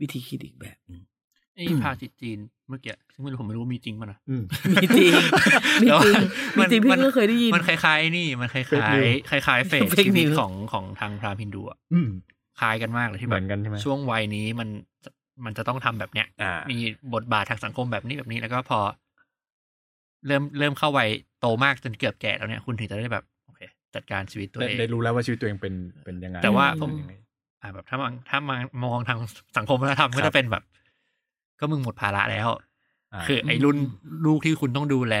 [0.00, 1.02] วิธีคิดอีกแบบหนึ่ง
[1.56, 4.42] ไอ้ภาษิตจีนเมื่อกี้ซึ่งไม่รู้ผมไม่รู้ว่ามีจริงป่ะนะอืม
[4.74, 5.12] มีจริง
[5.82, 6.24] มีแต่ว่าจริง
[6.56, 12.08] มีจริงพี่มันก็เคยได้ยิน มันคล้ายๆ นี่มันคล้าย Fake news ๆคล้ายๆเฟส Fake ชีวิต news ของของทางพราหมณ์ฮินดูอะอืม
[12.60, 14.68] คล้ายกันมากเลยที่เหแบมืบอนกันใช่ไหมช่วงวัยนี้มัน
[15.44, 16.78] มันจะต้องทำแบบเนี้ยอ่ามี
[17.14, 18.78] บทบาททางสังคมแบบนี้แบบนี้แล้วก็พอ
[20.26, 21.08] เริ่มเริ่มเข้าวัย
[21.40, 23.60] โตมากจนเกือบแก่แล้วเนี่ย คุณถึงจะได้แบบโอเค
[23.94, 27.14] จัดการชีวิตตัวได้เองได้รู้แล้วว่าชีวิตตัวเองเป็นเป็นยังไงแต่ว่าเป็นผมยังไง
[27.62, 29.18] อ่าแบบถ้ามองถ้ามามองทาง
[29.56, 30.62] สังคมวัฒนธรรมก็ครัจะบเป็นแบบ
[31.60, 32.48] ก็มึงหมดภาระแล้ว
[33.12, 33.76] อ่าคือไอ้รุ่น
[34.26, 35.16] ลูกที่คุณต้องดูแล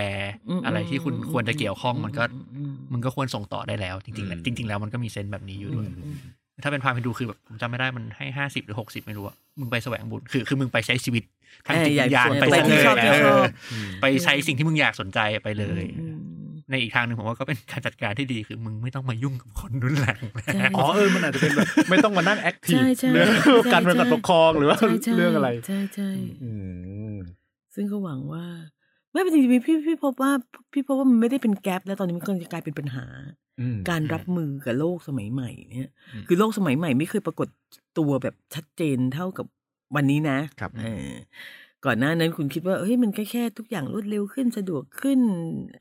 [0.48, 6.18] อืมอะไรที่คุณอืมควรจะเกี่ยวข้องมันก็อืมอืมมึงก็ควรส่งต่อได้แล้ว จริงๆแล้วอืมจริง ๆ แล้วมันก็มี sense แบบนี้อยู่ด้วยอืม
[6.62, 11.22] ถ้าเป็นพาไปดูคือแบบผมจำไม่ได้มันให้ห้าสิบหรือหกสิบไม่รู้อะมึงไปแสวงบุญคือคือมึงไปใช้ชีวิต
[11.66, 13.36] ทางจิตเออวิญญาณอยากไปไปซะที่เลยชอบที่เอชอบ
[13.72, 16.18] อไปใช้สิ่งที่มึงอยากสนใจไปเลยอืม
[16.70, 20.20] ในอีกทางหนึ่งผมว่าก็เป็นการจัดการที่ดีคือมึงไม่ต้องมายุ่งกับคนรุนแรง
[20.54, 23.28] ใช่อ๋อเออมันอาจจะเป็นแบบไม่ต้องมานั่งแอคทีฟใช่ใช่เรื่อง
[23.64, 26.08] ใช่การเมืองการปกครองหรือว่าใช่ใช่เรื่องอะไรใช่ใช่
[26.44, 26.52] อื
[27.12, 27.14] ม
[27.74, 28.44] ซึ่งก็หวังว่า
[29.14, 30.30] ไม่เป็นจริงๆพี่พี่พบว่า
[30.72, 33.04] พี่พบว่ามันไม่ได้เป็นแกลบแล้วตอนนี้มันกำลังจะกลายเป็นปัญหา
[33.60, 37.48] อืมการรับมือกับโลกสมัยใหม่เนี่ยอืมคือโลกสมัยใหม่ไม่เคยปรากฏ
[37.98, 39.46] ตัวแบบชัดเจนเท่ากับ
[39.96, 41.08] วันนี้นะครับเออ
[41.84, 45.20] ก่อนหน้านั้นคุณคิดว่าเฮ้ยมันแค่แค่ทุกอย่างรวดเร็วขึ้นสะดวกขึ้น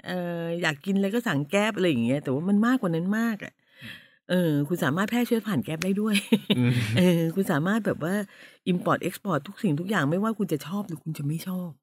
[0.08, 0.12] เอ
[0.43, 3.54] ออยากกินอะไรก็สั่งแก๊บอะไรอย่างเงี้ยแต่ว่ามันมากกว่านั้นมากอะ
[4.30, 6.15] เออ คุณสามารถแพร่เชื้อผ่านแก๊บได้ด้วย
[6.58, 8.13] อืมเออ คุณสามารถแบบว่า
[8.72, 11.83] import export ทุกสิ่งทุกอย่างไม่ว่าคุณจะชอบหรือคุณจะไม่ชอบอืม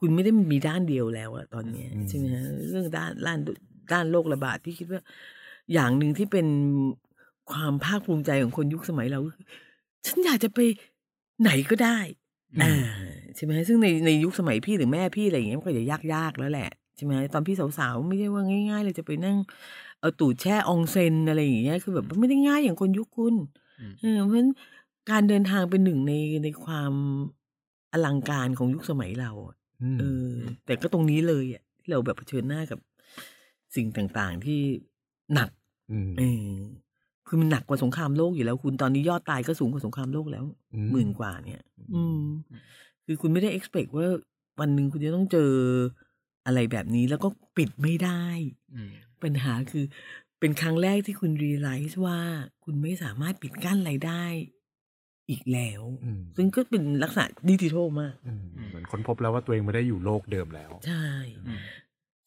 [0.00, 3.38] คุณไม่ได้มีด้านเดียวแล้วอะตอนเนี้ยอืมใช่ไหมฮะเรื่องด้านด้าน
[3.92, 5.00] ด้านโรคระบาดพี่คิดว่า
[5.72, 6.46] อย่างหนึ่งที่เป็น
[7.50, 9.46] ความภาคภูมิใจของคนยุคสมัยเราก็คือ
[10.06, 10.58] ฉันอยากจะไป
[11.42, 11.98] ไหนก็ได้
[12.56, 12.74] อืมอ่า
[13.36, 19.36] ใช่ไหมซึ่งในในยุคสมัยพี่หรือแม่พี่อะไรอย่างเงี้ยมันก็จะยากยากๆแล้วแหละใช่ไหมตอนพี่สาวๆไม่ใช่ว่าง่ายๆเลยจะไปนั่ง
[20.00, 23.34] เอาตูดแช่อองเซนอะไรอย่างเงี้ยคือแบบไม่ได้ง่ายอย่างคนยุคคุณ
[23.80, 24.50] อืมเออเพราะฉะนั้น
[25.10, 26.12] การเดินทางเป็นหนึ่งใน
[26.44, 26.92] ในความ
[27.92, 29.59] อลังการของยุคสมัยเราอะม
[30.00, 30.32] เออ
[30.64, 32.78] แต่ก็ตรงนี้เลยอะที่เราแบบเผชิญหน้ากับ
[33.76, 33.86] สิ่ง
[34.18, 34.60] ต่างๆที่
[35.34, 35.50] หนัก
[36.08, 36.48] มเออ
[37.26, 40.44] คือมันหนักกว่าสงครามโลกอยู่แล้ว คุณตอนนี้ยอดตายก็สูงกว่าสงครามโลกแล้ว
[40.92, 41.62] หมื่นกว่าเนี่ย
[41.94, 42.22] อืม
[43.04, 44.06] คือคุณไม่ได้ expect ว่า
[44.60, 45.52] วันหนึ่งคุณจะต้องเจอ
[46.46, 48.24] อะไรแบบนี้แล้วก็ปิดไม่ได้
[48.74, 48.90] อืม
[49.22, 49.84] ปัญหาคือ
[50.40, 52.18] เป็นครั้งแรกที่คุณ realize ว่า
[52.64, 54.24] คุณไม่สามารถปิดกั้นอะไรได้
[55.30, 61.06] อีกแล้วอืมซึ่งก็เป็นลักษณะดิจิทัลมากอืมเหมือนค้นพบแล้วว่าตัวเองไม่ได้อยู่โลกเดิมแล้ว ใช่
[61.46, 61.60] อืม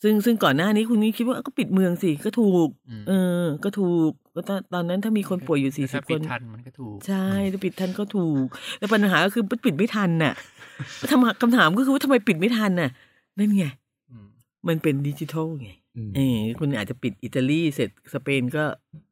[0.04, 3.12] ซึ่งซึ่งก่อนหน้านี้คุณนี่คิดว่าก็ปิดเมืองสิ ก็ถูกอืมเอ
[3.42, 8.46] อ ก็ถูกก็ตอนตอนนั้นถ้ามีคนป่วยอยู่สี่สิถ้าบคปิดนทันมันก็ถูก ใช่ถ้าปิดทันก็ถูก
[8.80, 10.34] แต่ปัญหาก็คือปิดไม่ทันน่ะ
[11.12, 12.90] ทำคำถามก็คือว่าทำไมปิดไม่ทันน่ะ
[13.38, 13.66] นั่นไง
[14.12, 14.28] อืม
[14.68, 18.64] มันเป็นดิจิทัลไงอืมเออคุณอาจจะปิดอิตาลีเสร็จสเปนก็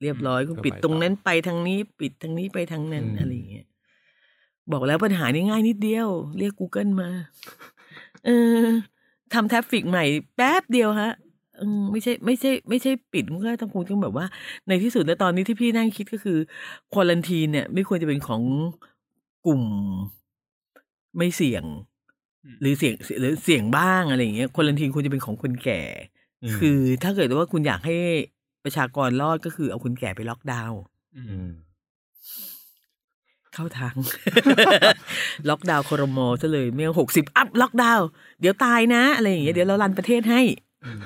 [0.02, 3.66] เรียบร้อย คุณก็ปิดไปตรงต่อนั้นไปทางนี้ ปิดทางนี้ไปทางนั้นอืมอะไรอย่างเงี้ย
[4.74, 6.08] บอกแล้วปัญหานี่ง่ายนิดเดียว
[6.40, 7.10] เรียก Google มา
[8.26, 8.30] เอ
[8.62, 8.66] อ
[9.34, 10.06] ทำแทฟฟิกใหม่
[10.36, 11.12] แป๊บเดียวฮะ
[11.62, 14.26] อืมไม่ใช่ไม่ใช่ ไม่ใช่ปิดมันก็ต้องคงต้องแบบว่า
[14.68, 16.38] ในที่สุดแล้วตอนนี้ที่พี่นั่งคิดก็คือ
[16.94, 18.42] quarantine เนี่ย ไม่ควรจะเป็นของ
[19.46, 19.64] กลุ่ม
[21.18, 21.64] ไม่เสี่ยง
[22.46, 25.82] อืมหรือเสี่ยงหรือเสี่ยงบ้างอะไรอย่างเงี้ย quarantine ควรจะเป็นของคนแก่
[26.44, 27.96] อืมคือถ้าเกิดว่าคุณอยากให้
[28.64, 30.80] ประชากรรอดก็คือเอาคนแก่ไปล็อกดาวน์
[31.18, 31.50] อือืมม
[33.62, 33.96] เข้าทาง
[35.50, 38.08] ล็อกดาวน์ ครม.ซะเลยไม่หกสิบ up lockdown
[38.40, 40.42] เดี๋ยวตายนะ อะไรอย่างเงี้ยเดี๋ยวเรา run ประเทศให้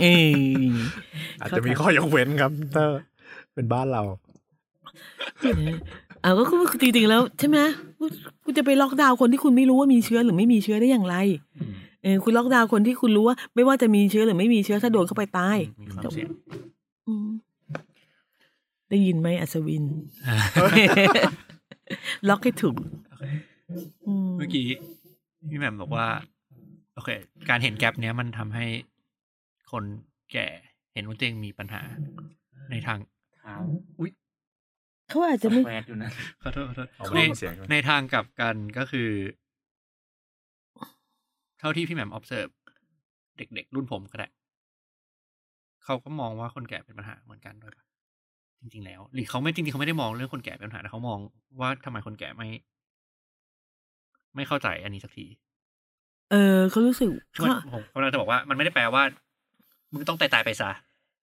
[0.02, 0.38] เออ
[1.41, 2.86] อาจจะมีข้อยกเว้นครับถ้า
[3.54, 4.04] เป็นบ้านเรา
[6.22, 7.60] เอาก็คือจริงๆแล้วใช่ไหม
[8.44, 11.15] คุณจะไปล็อกดาวน์คนที่คุณไม่รู้ว่ามีเชื้อหรือไม่มีเชื้อได้อย่างไร
[11.60, 16.30] อืมเออคุณล็อกดาวน์คนที่คุณรู้ว่าไม่ว่าจะมีเชื้อหรือไม่มีเชื้อถ้าโดนเข้าไปตายมีความเสี่ยง
[17.08, 17.30] อืม
[18.89, 19.84] ได้ยินไหมอัศวิน
[22.30, 22.76] ล็อกให้ถูก
[23.10, 23.26] โอเค
[24.08, 24.67] อืมเมื่อกี้
[25.50, 26.08] พี่แหม่มบอกว่า
[26.95, 27.10] โอเค
[27.50, 28.65] การเห็นแกลบเนี้ยมันทำให้
[29.71, 29.84] คน
[30.32, 30.48] แก่
[30.93, 31.82] เห็นว่าตัวเองมีปัญหา
[32.71, 33.00] ในทาง
[33.36, 33.56] เท้า
[34.00, 34.12] อุ้ย
[35.10, 36.12] เขาอาจจะไม่แวดอยู่นะ
[36.43, 39.10] ขอโทษขอโทษเอาในไม่เสียงก่อนในทางกลับกันก็คือ
[41.60, 42.52] เท่าที่พี่แหม่ม observe
[43.38, 44.28] เด็กๆ รุ่นผมก็ได้
[45.84, 47.85] เขาก็มองว่าคนแก่เป็นปัญหาเหมือนกันด้วยปะ
[48.62, 51.20] จริง ๆ แล้ว หรือเขาไม่จริงๆเขาไม่ได้มองเรื่องคนแก่เป็นปัญหาแต่เขามอง
[51.60, 52.48] ว่าทำไมคนแก่ไม่
[54.36, 55.26] ไม่เข้าใจอันนี้สักที
[56.32, 59.04] เออเขารู้สึกคือมันเขาผมกำลังจะบอกว่ามันไม่ได้แปลว่า
[59.94, 60.72] มึงต้องตายตายๆไปซะ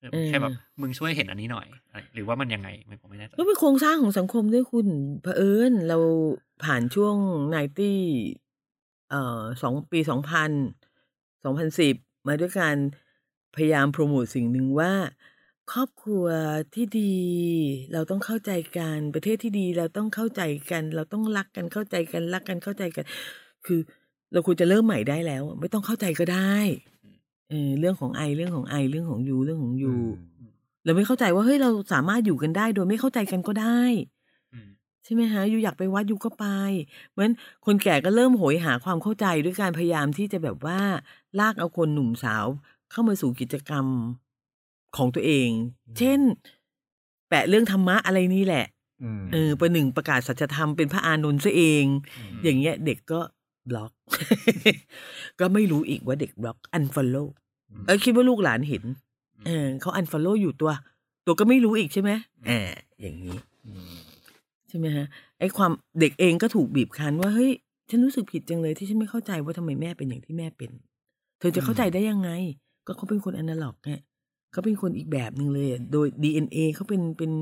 [0.01, 4.87] เออเออแค่แบบมึงช่วยเห็นอันนี้หน่อยอะไรหรือว่ามันยังไงไม่ผมไม่แน่ใจก็เป็นโครงสร้างของสังคมด้วยคุณ
[5.23, 5.99] เผอิญเรา
[6.65, 7.17] ผ่านช่วง
[7.51, 8.01] ไนตี้
[9.11, 10.51] เอ่อสองปีสองพัน
[11.45, 11.95] สองพันสิบ
[12.27, 12.77] มาด้วยการ
[13.55, 14.93] พยายามโปรโมทสิ่งหนึ่งว่า
[15.71, 16.27] ครอบครัว
[16.75, 17.15] ที่ดี
[17.93, 23.05] เราต้องเข้าใจกัน ประเทศที่ดีเราต้องเข้าใจกัน เราต้องรักกันเข้าใจกันรักกันเข้าใจกัน
[23.67, 23.81] คือ
[24.33, 26.57] เราควรจะเริ่มใหม่ได้แล้ว ไม่ต้องเข้าใจก็ได้
[27.51, 29.95] เออเรื่องของไอเรื่องของไอเรื่องของยูเรื่องของยู
[30.85, 33.81] เราไม่เข้าใจว่าเฮ้ยเราสามารถอยู่กันได้ โดยไม่เข้าใจกันก็ได้
[34.53, 34.69] อืม
[35.05, 36.45] ใช่ไหมฮะอยู่อยากไปวัดอยู่ก็ไป
[37.13, 37.31] เหมือน
[37.67, 40.81] คนแก่ก็เริ่มโหยหาความเข้าใจด้วยการพยายามที่จะแบบว่า
[41.39, 42.47] ลากเอาคนหนุ่มสาว
[42.91, 43.87] เข้ามาสู่กิจกรรม
[44.97, 45.51] ของตัวเอง
[45.99, 46.21] เช่น
[47.29, 48.67] แปะเรื่องธรรมะอะไรนี่แหละ
[49.03, 51.85] อืมเออประหนึ่งประกาศสัจธรรมเป็นพระอานนท์ซะเอง
[52.45, 53.21] อย่างเงี้ย เด็กก็
[53.71, 53.93] บล็อก
[55.41, 57.25] ก็ไม่รู้อีกว่าเด็ก block unfollow
[57.87, 58.83] เออคิดว่าลูกหลานเห็น
[59.47, 60.71] เออเขา unfollow อยู่ตัว
[61.27, 62.11] ตัวก็ไม่รู้อีกใช่ไหม
[62.49, 62.61] อ่า
[63.01, 63.95] อย่างนี้อืม
[64.69, 65.07] ใช่ไหมฮะ
[65.39, 67.53] ไอ้ความเด็กเองก็ถูกบีบคั้นว่าเฮ้ย
[67.91, 70.71] ฉันรู้สึกผิดจังเลยที่ฉันไม่เข้าใจว่าทำไมแม่เป็นอย่างที่แม่เป็น
[71.39, 72.31] เธอจะเข้าใจได้ยังไง
[72.87, 73.93] ก็เขาเป็นคนอนาล็อกไง
[74.53, 77.33] เขาเป็นคนอีกแบบหนึ่งเลยอะโดย DNA เขาเป็นเป็น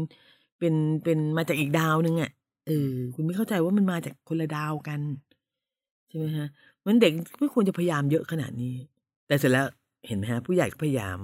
[0.59, 2.31] เป็นเป็นมาจากอีกดาวหนึ่งอะ
[2.67, 5.01] เออคุณไม่เข้าใจว่ามันมาจากคนละดาวกัน
[6.09, 6.49] ใช่ไหมฮะ
[6.87, 8.75] มันเด็กไม่ควรจะพยายามเยอะขนาดนี้
[9.27, 9.67] แต่เสร็จแล้ว
[10.07, 11.19] เห็นไหมฮะ ผู้ใหญ่ก็พยายาม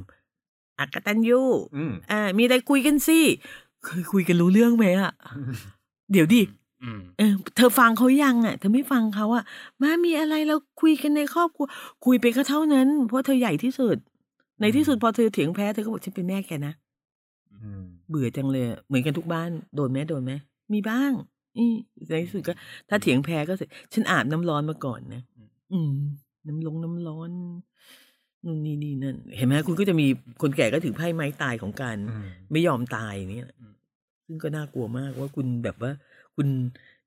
[0.79, 1.41] อักตันยู
[1.77, 3.19] อืมอ่า มีอะไรคุยกันสิ
[3.85, 5.13] เคยคุยกันรู้เรื่องไหมอะ
[6.13, 6.43] เดี๋ยวดิ
[6.83, 9.45] อืมเออเธอฟังเขายังอะ เธอไม่ฟังเขาอะ
[9.81, 11.67] มามีอะไรเราคุยกันในครอบครัว
[12.05, 13.97] คุยไปก็เท่านั้น เพราะเธอใหญ่ที่สุด
[14.61, 16.75] ในที่สุดพอเธอเถียงแพ้เธอก็บอกฉันเป็นแม่แกนะ
[17.53, 20.33] อืมเบื่อจังเลยอะเหมือนกันทุกบ้านโดนไหมโดนไหม
[20.73, 21.13] มีบ้าง
[21.59, 21.75] อืม
[22.11, 22.53] ในที่สุดก็
[22.89, 25.23] ถ้าเถียงแพ้ก็เสร็จฉันอาบน้ำร้อนมาก่อนนะ
[25.73, 25.93] อืม
[26.47, 27.31] น้ำลงน้ำร้อน
[28.45, 30.07] นู่นนี่นี่นั่นเห็นไหมคุณก็จะมี
[30.43, 33.75] คนแก่ก็ถือไพ่ไม้ตายของการอืมไม่ยอมตายเนี่ยอืม
[34.27, 35.93] ซึ่งก็น่ากลัวมากว่าคุณแบบว่า
[36.37, 36.49] คุณ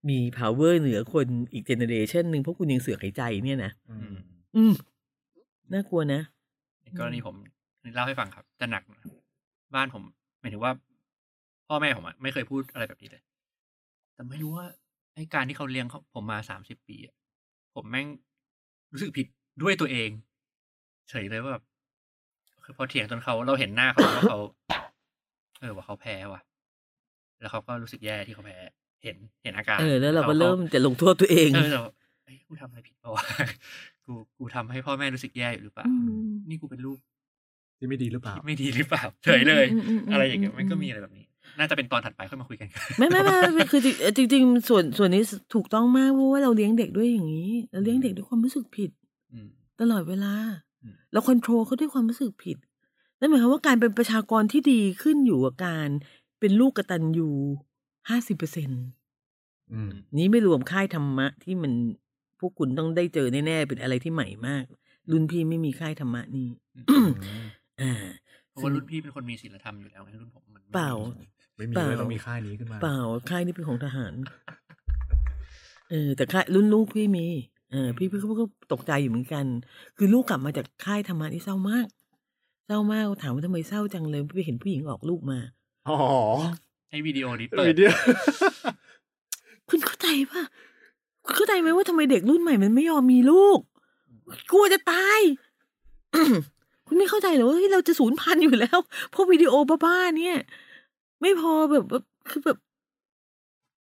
[0.09, 4.15] มี power เหนือคนอีกเจเนเรชันหนึ่งเพราะคุณยังเสือกหายใจเนี่ยนะอืม
[4.55, 4.73] อืม
[5.73, 6.21] น่ากลัวนะ
[6.97, 7.35] กรณีผม
[7.95, 9.03] เล่าให้ฟังครับจะหนักหน่อย
[9.75, 10.03] บ้านผม
[10.39, 10.71] หมายถึงว่า
[11.67, 13.23] พ่อแม่ผมอะไม่เคยพูดอะไรแบบนี้เลย
[14.13, 14.65] แต่ไม่รู้ว่า
[15.15, 17.15] ไอ้การที่เขาเลี้ยงเขาผมมาสามสิบปีอะ
[17.75, 18.07] ผมแม่ง
[18.93, 19.27] รู้สึกผิด
[19.61, 20.09] ด้วยตัวเอง
[21.09, 21.63] เฉยเลยว่าแบบ
[22.63, 24.39] คือพอเถียงจนเขาเราเห็นหน้าเขาว่าเขา
[25.59, 26.41] เออว่าเขาแพ้ว่ะ
[27.39, 28.57] แล้วเขาก็รู้สึกแย่ที่เขาแพ้
[29.03, 31.81] เห็นเห็นอาการเออแล้วเราก็ขเริ่มจะลงโทษตัวเองเออเรา
[32.23, 33.23] เอ้ยกูทำอะไรผิดเปล่าวะ
[34.09, 35.93] กูกูทำให้พ่อแม่รู้สึกแย่อยู่หรือเปล่าอื
[36.27, 36.99] มนี่กูเป็นลูก
[37.77, 41.25] ที่ไม่ดีหรือเปล่าที่ไม่ดีหรือเปล่าเฉยเลยอืมอืมอืมอะไรอย่างเงี้ยอืมมันก็มีอะไรแบบนี้
[41.59, 42.67] น่าจะเป็นตอนถัดไปค่อยมาคุยกัน
[42.97, 43.81] ไม่ไม่ไม่ไม่คือ
[44.17, 48.91] จริงจริงๆส่วนส่วนนี้ถูกต้องมากเพราะว่าเราเลี้ยงเด็กด้วยอย่างนี้ เราเลี้ยงเด็กด้วยความรู้สึกผิด
[49.31, 49.47] อืม
[49.81, 50.33] ตลอดเวลา
[50.81, 52.57] อืมเราคอนโทรลเขาด้วยความรู้สึกผิด
[53.19, 55.87] นั่นหมายความว่าการเป็นประชากรที่ดีขึ้นอยู่กับการ
[56.39, 57.29] เป็นลูกกตัญญู
[58.09, 58.69] ห้าสิบเปอร์เซ็น
[59.73, 61.71] อืมนี้ไม่รวมค่ายธรรมะที่มัน
[62.39, 64.65] พวกคุณต้องได้เจอแน่ๆเป็นอะไรที่ใหม่มาก
[65.11, 66.49] รุ่นพี่ไม่มีค่ายธรรมะนี่
[67.81, 67.93] อ่า
[68.49, 70.91] เพราะว่ารุ่นพี่เป็นคนมีศีลธรรมอยู่แล้วไงรุ่นผมมันไม่มีเปล่า
[71.57, 72.99] ไม่มีเปล่าเลยต้องมีค่ายนี้ขึ้นมา เปล่า
[73.29, 74.13] ค่ายนี้เป็นของทหาร
[75.89, 77.25] เออ แต่ค่ายรุ่นลูกพี่มี
[77.71, 79.45] เออ พี่พี่ก็ตกใจอยู่เหมือนกัน
[79.97, 81.87] คือลูกกลับมาจากค่ายธรรมะที่เศร้ามาก
[82.67, 85.39] เศร้ามากถามว่าทำไมเศร้าจังเลยไปเห็นผู้หญิงออกลูกมา
[85.87, 85.97] อ๋อ
[86.89, 87.93] ให้วิดีโอนี้เปิเปิดดเดียว
[89.69, 90.68] คุณเข้าใจป่ะคุณ
[91.35, 93.59] เข้าใจไหมว่าทำไมเด็กรุ่นใหม่มันไม่ยอมมีลูก
[94.51, 95.19] กลัวจะตาย
[96.85, 98.79] คุณไม่เข้าใจเหรอว่าเฮ้ยเราจะสูญพันธุ์อยู่แล้ว
[99.11, 99.53] เพราะวิดีโอ
[99.83, 100.37] บ้าๆเนี่ย
[101.21, 102.57] ไม่พอแบบแบบคือแบบ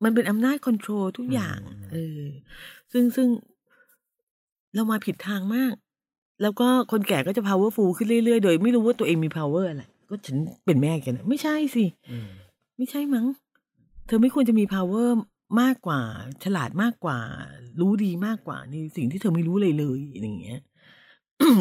[0.04, 1.60] มันเป็นอำนาจคอนโทรลทุกอย่าง
[1.92, 2.24] เออ
[2.92, 3.28] ซึ่งซึ่ง
[4.76, 5.74] เรามาผิดทางมาก
[6.42, 12.28] แล้วก็คนแก่ก็จะ powerful ขึ้นเรื่อยๆ โดยไม่รู้ว่าตัวเองมี power อะไร ก็ฉันเป็นแม่แกันนะ ไม่ใช่สิอืม
[12.78, 13.26] ไม่ใช่มั้ง
[14.08, 15.10] เธอไม่ควรจะมี power
[15.62, 16.02] มากกว่า
[16.44, 17.20] ฉลาดมากกว่า
[17.80, 20.62] รู้ดีมากกว่าในสิ่งที่เธอไม่รู้เลยเลยอย่างเงี้ย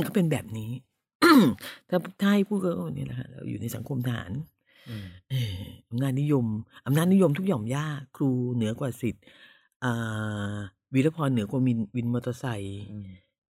[0.07, 0.70] ก็เป็นแบบนี้
[1.88, 4.33] ถ้าถ้าให้พูดก็เนี่ยแหละค่ะเราอยู่ในสังคมทหาร
[4.88, 6.46] อืมเอ่ออำนาจนิยม
[6.87, 9.24] อำนาจนิยมทุกหย่อมหญ้าครูเหนือกว่าสิทธิ์
[9.85, 10.55] อ่า
[10.94, 13.07] วีรพรเหนือกว่าวินวินมอเตอร์ไซค์อืม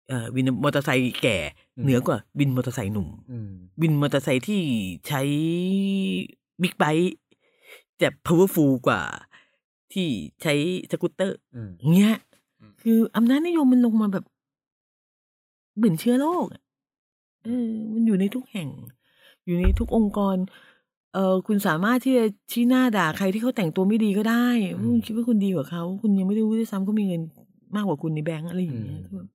[0.09, 1.39] เอ่อวินมอเตอร์ไซค์แก่
[1.77, 3.51] อืมเหนือกว่าวินมอเตอร์ไซค์หนุ่มอืม
[3.83, 4.63] วินมอเตอร์ไซค์ที่
[5.09, 5.21] ใช้
[6.63, 7.15] บิ๊กไบค์
[8.03, 9.03] จะ powerful กว่า
[9.93, 10.09] ที่
[10.43, 10.55] ใช้
[10.91, 12.15] สกูตเตอร์อืมเงี้ย
[12.61, 14.25] อืมคืออำนาจนิยมมันลงมาแบบ
[15.77, 16.63] เหมือนเชื้อโรคอะ
[17.45, 18.69] เออ มันอยู่ในทุกแห่ง
[19.47, 20.37] อยู่ในทุกองค์กร
[21.15, 24.47] เออคุณสามารถที่จะชี้หน้าด่าใครที่เขาแต่งตัวไม่ดีก็ได้
[24.81, 27.23] คุณคิดว่าคุณดีกว่าเขา คุณยังไม่รู้ด้วยซ้ำเขามีเงิน
[27.77, 29.29] มากกว่าคุณในแบงก์อะไรอย่างเงี้ยก็แบบ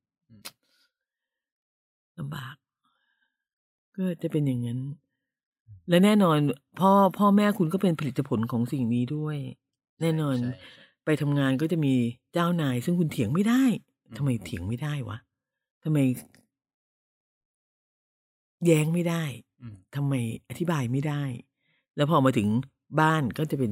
[2.20, 2.56] ลำบาก
[3.98, 4.80] ก็จะเป็นอย่างนั้น
[5.90, 6.38] และแน่นอน
[6.80, 9.38] พ่อพ่อแม่คุณก็เป็นผลิตผลของสิ่งนี้ด้วย
[10.02, 11.94] แน่นอนใช่ใช่ไปทำงานก็จะมี
[12.34, 13.64] เจ้านาย ซึ่งคุณเถียงไม่ได้
[14.08, 15.18] อืมทำไมเถียงไม่ได้วะ
[15.84, 15.98] ทำไม
[18.66, 19.24] แย้งไม่ได้
[19.62, 20.14] อืมทำไม
[20.50, 21.24] อธิบายไม่ได้
[21.96, 22.48] แล้วพอมาถึง
[23.00, 23.72] บ้านก็จะเป็น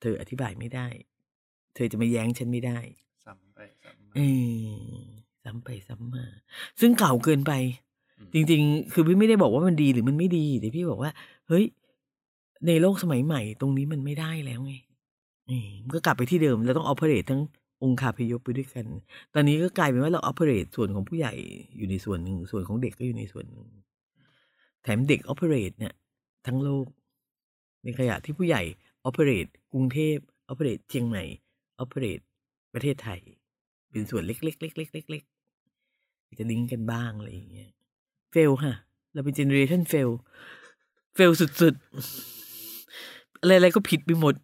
[0.00, 0.86] เธออธิบายไม่ได้
[1.74, 2.78] เธอจะมาแย้งฉันไม่ได้
[3.24, 4.20] ซ้ำไปซ้ำมาเอ
[4.64, 5.00] อ
[5.44, 6.24] ซ้ำไปซ้ำมา
[6.80, 7.52] ซึ่งเก่าเกินไป
[8.18, 11.10] อืมจริง ๆ คือพี่ไม่ได้บอกว่ามันดีหรือมันไม่ดีแต่พี่บอกว่า
[11.48, 11.64] เฮ้ย
[12.66, 14.74] ในโลกสมัยใหม่ตรงนี้มันไม่ได้แล้วไง
[15.84, 17.40] มันก็กลับไปที่เดิมเราต้องออ e r a t e ทั้ง
[17.82, 18.86] องค์คาพยพไปด้วยกัน
[19.34, 21.32] ตอนนี้ก็กลายเป็นว่าเราออ e r a t e ส่วนของผู้ใหญ่
[21.76, 23.66] อยู่ในส่วนหนึ่ง ส่วนของเด็กก็อยู่ในส่วนหนึ่ง
[24.82, 25.94] แถมเด็กออ e r a t e เนี่ย
[26.46, 26.86] ทั้งโลก
[27.84, 28.62] ในขณะที่ผู้ใหญ่
[29.04, 30.16] ออ e r a t e กรุงเทพ
[30.48, 31.24] ออ e r a t e เชียงใหม่
[31.78, 32.22] ออ e r a t e
[32.74, 33.20] ประเทศไทย
[33.90, 37.70] เป็นส่วนเล็กๆเล็กๆเล็กๆจะลิงก์กันบ้างอะไรอย่างเงี้ย
[38.30, 38.74] fail ค่ะ
[39.14, 40.10] เราเป็น generation fail
[41.14, 42.39] fail สุดๆ
[43.40, 44.34] อะไรๆก็ผิดไปหมด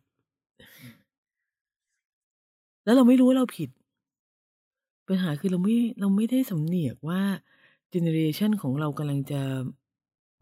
[2.84, 3.70] แล้วเราไม่รู้ว่าเราผิด
[5.08, 7.20] ปัญหาคือเราไม่เราไม่ได้สำเหนียกว่า
[7.90, 9.40] generation ของเรากำลังจะ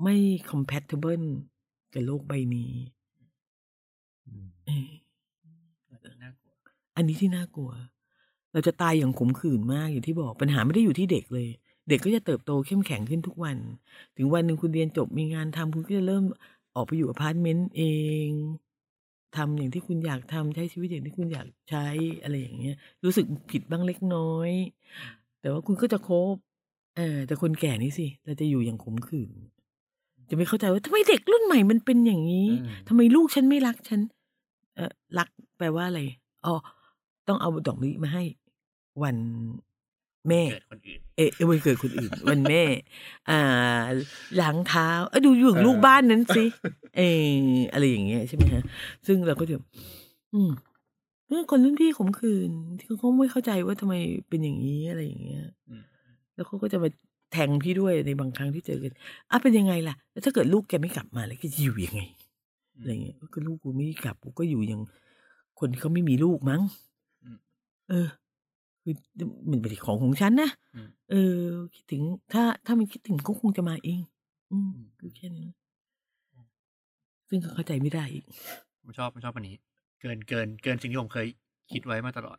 [0.03, 0.15] ไม่
[0.51, 1.27] compatible
[1.95, 2.73] กับโลกใบนี้
[4.27, 4.87] อืมเอ้ย
[6.23, 6.53] น่ากลัว
[6.97, 7.71] อันนี้ที่น่ากลัว
[8.53, 11.49] เราจะตายอย่างขมขื่นมากอย่างที่บอกปัญหาไม่ได้อยู่ที่เด็กเลย
[11.89, 13.57] เด็กก็จะเติบโตเข้มแข็งขึ้นทุกวัน
[14.17, 16.25] ถึงวันหนึ่งคุณเรียนจบมีงานทำคุณก็จะเริ่ม
[16.77, 17.83] ออกไปอยู่อพาร์ตเมนต์เอ
[18.27, 18.29] ง
[19.37, 21.87] ทำอย่างที่คุณอยากทำใช้ชีวิตอย่างที่คุณอยากใช้
[22.23, 24.51] อะไรอย่างเงี้ย รู้สึกผิดบ้างเล็กน้อย
[25.41, 26.37] แต่ว่าคุณก็จะ cope
[26.97, 29.31] เออแต่คนแก่นี่สิเราจะอยู่อย่างขมขื่น
[30.31, 34.01] จะไม่เข้าใจว่าทำไมเด็กรุ่นใหม่มันเป็นอย่างนี้อืมทำไมลูกฉันไม่รักฉัน
[34.77, 36.01] เออรักแปลว่าอะไร
[36.47, 36.55] อ๋อ
[37.29, 38.25] ต้องเอาดอกมะลิมาให้
[39.03, 39.17] วัน
[40.29, 42.63] แม่เกิดคนอื่น เอะเออวันเกิดคนอื่น วันแม่
[43.31, 43.83] อ่า
[44.41, 46.45] ล้างเท้าเออดูอยู่กับลูกบ้านนั้นสิ
[46.97, 47.39] เออ
[47.73, 48.63] อะไรอย่างเงี้ยใช่ไหมฮะ
[49.07, 49.57] ซึ่งเราก็จะ
[50.35, 50.51] อืม
[51.29, 53.95] เรื่องคนรุ่นพี่ขมขื่นที่เขาไม่เข้าใจว่าทำไม
[54.29, 55.83] เป็นอย่างนี้อะไรอย่างเงี้ยอืม
[56.35, 56.89] แล้วเขาก็จะมา
[57.33, 58.93] แทงพี่ด้วยในบางครั้งที่เจอกัน
[59.31, 62.03] อะเป็นยังไงล่ะแล้วถ้าเกิดลูกแกไม่กลับมาแล้วแกจะอยู่ยังไง
[62.79, 64.81] อะไรเงี้ยก็ลูกกูไม่กลับกูก็อยู่อย่าง
[65.59, 66.61] คนที่เขาไม่มีลูกมั้ง
[67.25, 67.39] อืม
[67.89, 68.07] เออ
[68.85, 68.95] คือ
[69.51, 71.39] มันเป็นของของฉันนะอืมเออ
[71.75, 74.01] คิดถึง ถ้าถ้ามันคิดถึงก็คงจะมาเอง
[74.53, 74.71] อืม
[75.01, 75.49] คือแค่นั้น
[77.29, 78.25] ซึ่งเขาเข้าใจไม่ได้อีก
[78.83, 79.57] ผมชอบผมชอบอันนี้
[80.01, 81.27] เกินเกินเกินสิ่งที่ผมเคย
[81.73, 82.39] คิดไว้มาตลอด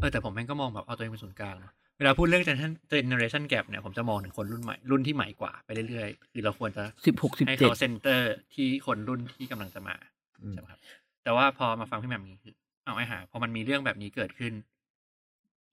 [0.00, 2.72] เออแต่ผมแม่งก็มองแบบเอาตัวเองเป็นศูนย์กลางนะเวลาพูดเรื่อง generation
[3.10, 9.94] generation gap เนี่ยผมจะมองถึงคนรุ่นใหม่รุ่นที่ใหม่กว่าไปเรื่อยๆ คือเราควรจะสิบหกสิบให้เจ็ดเขาเซนเตอร์ที่คนรุ่นที่กำลังจะมา
[10.42, 10.80] อืมใช่ไหมครับ
[11.24, 12.54] แต่ว่าพอมาฟังพี่แหม่มนี้คือ
[12.86, 14.52] เอาไอ้หาพอมันมีเรื่องแบบนี้เกิดขึ้น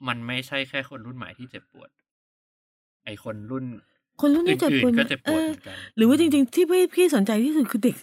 [0.08, 1.90] มันไม่ใช่แค่คนรุ่นใหม่ที่เจ็บปวด
[3.06, 3.66] ไอคนรุ่น
[4.22, 7.96] คนรุ่นนี้เจ็บปวดอื่นๆก็เจ็บปวดออเหมือนกันหรือว่าจริง ๆ ที่พี่พี่สนใจที่สุดคือเด็ก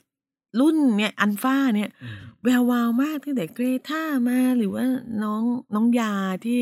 [0.61, 4.85] รุ่นเนี่ยอันฟ้าเนี่ยอืมแวววาวมากตั้งแต่เกรท่ามาหรือว่า
[5.23, 5.43] น้อง
[5.75, 6.61] น้องยาที่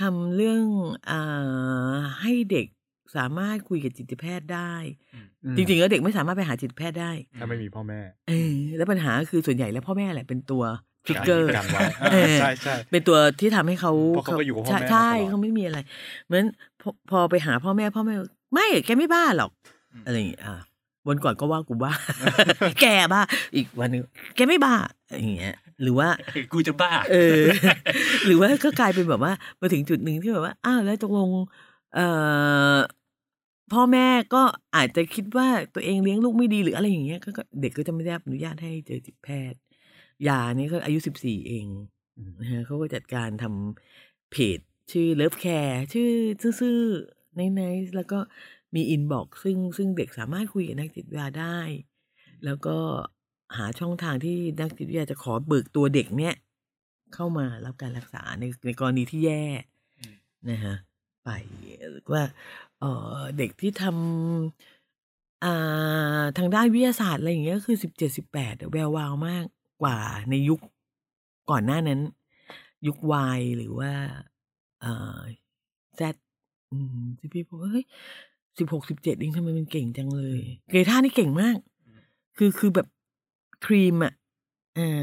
[0.00, 0.62] ทำเรื่อง
[1.10, 2.66] อาให้เด็ก
[3.16, 4.74] สามารถคุยกับจิตแพทย์ได้
[5.14, 10.62] อืมจริงๆแล้วเด็กไม่สามารถไปหาจิตแพทย์ได้ ถ้าไม่มีพ่อแม่ เออแล้วปัญหาคือส่วนใหญ่แล้วพ่อแม่แหละเป็นตัว
[11.06, 11.80] ทริกเกอร์กันไว้
[12.12, 15.78] เออใช่ใช่เป็นตัวที่ทำให้เขาเพราะเขาก็อยู่กับพ่อแม่ใช่ใช่มาตลอดเขาไม่มีอะไร
[16.26, 16.44] เหมือน
[16.80, 18.14] พอพอไปหาพ่อแม่พ่อแม่
[18.54, 19.50] ไม่แกไม่บ้าหรอก
[20.06, 20.56] อะไรอย่างเงี้ยอะ
[21.08, 21.92] วันก่อนก็ว่ากูบ้า
[22.80, 23.22] แกบ้า
[23.56, 24.02] อีกวันหนึง
[24.36, 24.74] แกไม่บ้า
[25.20, 26.08] อย่างเงี้ย หรือว่า
[26.52, 27.42] กูจะบ้า เออ
[28.26, 31.28] หรือว่าก็กลายเป็นแบบว่ามาถึงจุดหนึ่งที่แบบว่าอ้าวแล้วตกลง
[31.94, 32.06] เอ่
[32.74, 32.76] อ
[33.72, 34.42] พ่อแม่ก็
[34.76, 39.58] อาจจะคิดว่าตัวเองเลี้ยงลูกไม่ดีหรืออะไรอย่างเงี้ยก็ก็เด็กก็จะไม่ได้รับอนุญาตให้เจอจิตแพทย์
[40.28, 41.66] ยานี่ก็อายุสิบสี่เอง
[42.40, 44.58] นะฮะเขาก็จัดการทำเพจ
[44.92, 46.10] ชื่อ Love Care ชื่อ
[46.60, 48.18] ซื่อๆในๆแล้วก็
[48.74, 51.58] มี inbox ซึ่งซึ่งเด็กสามารถคุยกับนักจิตวิทยาได้
[52.44, 52.76] แล้วก็
[53.56, 56.34] หาช่องทางที่นักจิตวิทยาจะขอเบิกตัวเด็กเนี้ย
[57.14, 59.42] เข้ามารับการรักษาในในกรณีที่แย่
[60.50, 60.74] นะฮะ
[61.24, 61.28] ไป
[62.12, 62.24] ว่า
[62.80, 62.84] เอ
[63.18, 69.44] อเด็กที่ทำอ่าทางด้านวิทยาศาสตร์อะไรอย่างเงี้ยคือสิบเจ็ดสิบแปดแวววาวมาก
[69.82, 69.98] กว่า
[70.30, 70.60] ในยุค
[71.50, 72.00] ก่อนหน้านั้น
[72.86, 73.92] ยุควายหรือว่า
[74.80, 75.18] เอ่อ
[75.96, 76.14] แซด
[76.72, 77.86] อืมที่พี่บอกว่าเฮ้ย
[78.58, 81.58] สิบหกสิบเจ็ดเองทำไมมันเก่งจังเลย เกรท่านี่เก่งมาก
[82.36, 82.86] คือคือแบบ
[83.64, 84.12] ครีมอะ
[84.76, 85.00] เออ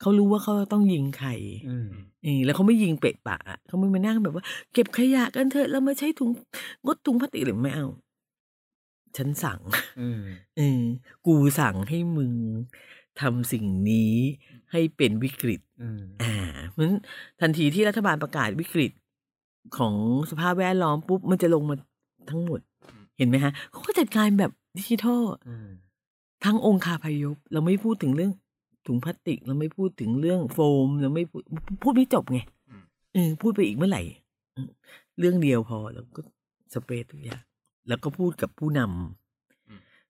[0.00, 1.30] เขารู้ว่าเขาต้องยิงใคร
[1.68, 1.88] อืม
[2.22, 6.30] เออแล้วเขาไม่ยิงเปะปะอะเขาไม่มานั่งแบบว่า เก็บขยะกันเถอะแล้วมาใช้ถุง
[6.84, 7.86] งดถุงพลาสติกหรือไม่เอา
[9.16, 9.60] ฉันสั่ง
[10.00, 10.22] อืม
[10.56, 10.82] เออ
[11.26, 12.34] กูสั่งให้มึง
[13.20, 14.14] ทำสิ่งนี้
[14.72, 16.34] ให้เป็นวิกฤตอืมอ่า
[16.70, 16.98] เพราะฉะนั้น
[17.40, 18.92] ทันทีที่รัฐบาลประกาศวิกฤต
[19.76, 19.94] ของ
[20.30, 21.76] สภาพแวดล้อมปุ๊บมันจะลงมา
[22.30, 22.60] ทั้งหมด
[23.18, 25.68] เห็นไหมฮะเขาก็จัดการแบบดิจิทัลอืม
[26.44, 28.32] ทั้งองค์คาพยพเราไม่พูดถึงเรื่อง
[28.86, 31.42] ถุงพลาสติก เราไม่พูดถึงเรื่องโฟม เราไม่พูด
[31.82, 32.82] พูดไม่จบไงอืม
[33.14, 34.02] เออพูดไปอีกเมื่อไหร่
[34.54, 34.68] อืม
[35.18, 36.20] เรื่องเดียวพอแล้วก็
[36.72, 37.42] สเปรย์ทุกอย่าง
[37.88, 39.23] แล้วก็พูดกับผู้นำ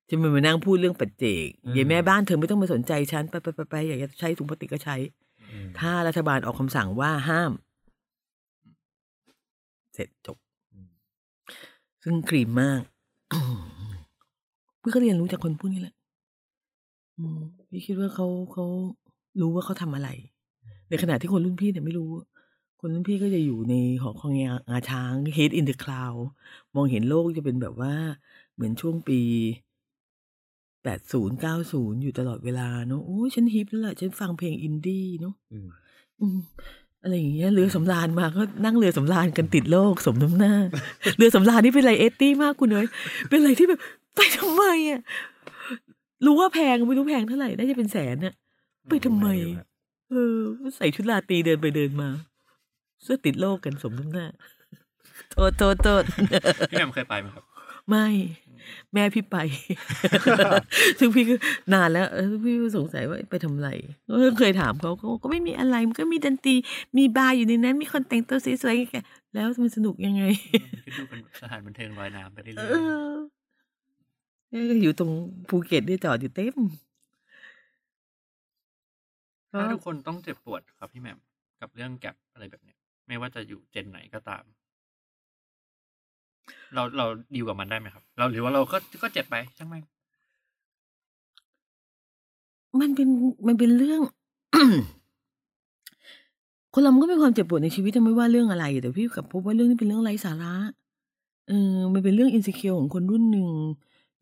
[0.09, 4.97] จะไม่มานั่งพูดเรื่องปัจเจกยายแม่บ้านเธอไม่ต้องมาสนใจฉันไปไปไปไปอยากจะใช้ถุงพลาสติกก็ใช้
[5.51, 7.53] อืมถ้ารัฐบาลออกคำสั่งว่าห้าม
[9.95, 10.39] เสร็จจบ
[12.03, 12.83] ซึ่งครีมมาก
[14.81, 15.95] พี่ก็เรียนรู้จากคนพวกนี้แหละ
[17.19, 17.41] อืม
[17.71, 18.65] พี่คิดว่าเขาเขา
[19.41, 20.09] รู้ว่าเขาทำอะไร
[20.89, 22.11] ในขณะที่คนรุ่นพี่เนี่ยไม่รู้
[22.81, 24.33] คนรุ่นพี่ก็จะอยู่ในหอคอย
[24.71, 26.21] งาช้าง head in the cloud
[26.75, 27.95] มองเห็นโลกจะเป็นแบบว่า
[28.55, 29.21] เหมือนช่วงปี
[30.85, 35.69] แปดศูนย์เก้าศูนย์อยู่ตลอดเวลาเนาะโอ้ยฉันฮิปแล้วล่ะฉันฟังเพลงอินดี้เนาะอืม
[36.21, 36.39] อืม
[37.03, 40.55] อะไรอย่างเงี้ยเรือสำราญมาก็นั่งเรือสำราญกันติดโลกสมน้ำหน้า
[41.17, 42.89] เรือสำราญนี่เป็นอะไรเอตตี้มากคุณเอ้ย
[43.29, 43.81] เป็นอะไรที่แบบ
[44.17, 45.01] ไปทำไมอะ
[46.25, 48.35] รู้ว่าแพงไม่รู้แพงเท่าไหร่น่าจะเป็นแสนน่ะ
[48.89, 49.27] ไปทำไม
[50.11, 50.37] เออ
[50.77, 52.09] ใส่ชุดราตรีเดินไปเดินมา
[53.03, 54.27] เสื้อติดโลกกันสมน้ำหน้า
[55.31, 56.03] โทษโทษโทษ
[56.71, 57.45] พี่แหม่มเคยไปไหมครับ
[57.89, 58.07] ไม่
[58.95, 59.37] แม่พี่ไป
[60.99, 61.35] ซึ่งพี่ก็
[61.73, 63.71] นานแล้วเออพี่ก็สงสัยว่าไปทำอะไร
[64.09, 66.55] ก็เคยถามเขาเขาบอกก็ไม่มีอะไรมันก็มีดนตรี
[66.99, 70.23] มีบาร์อยู่ในนั้นมีคนแต่งตัวสวยๆแล้วมันสนุกยังไง
[70.83, 73.15] คิดดูเป็นสถานบันเทิงลอยน้ำไปเรื่เออยอ
[74.51, 75.11] เนี่ยก็อยู่ตรง
[75.49, 81.19] ภูเก็ตด้วยจอดอยู่เต็มๆถ้าทุกคนต้องเจ็บปวดครับพี่แหม่ม
[81.61, 84.45] กับเรื่องแก็บอะไรแบบเนี้ย ไม่ว่าจะอยู่เจนไหนก็ตาม
[86.75, 89.83] เราเราดีลกับมันได้ไหมครับ เราหรือว่าเราก็ก็เจ็บไปช่างแม่ง
[92.81, 93.09] มันเป็น
[93.47, 94.01] มันเป็นเรื่อง
[96.73, 100.55] คนเรามันก็มีความเจ็บปวดในชีวิตไม่ว่าเรื่องอะไรแต่พี่กับพบว่าเรื่องนี้เป็นเรื่องไร้สาระ
[101.49, 103.49] เออมันเป็นเรื่องอินสิเคียวของคนรุ่นหนึ่ง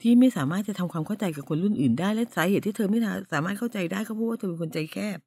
[0.01, 2.99] ที่ไม่สามารถจะทำความเข้าใจกับคนรุ่นอื่นได้ และสาเหตุที่เธอไม่
[3.33, 5.19] สามารถเข้าใจได้ก็เพราะว่าเธอเป็นคนใจแคบ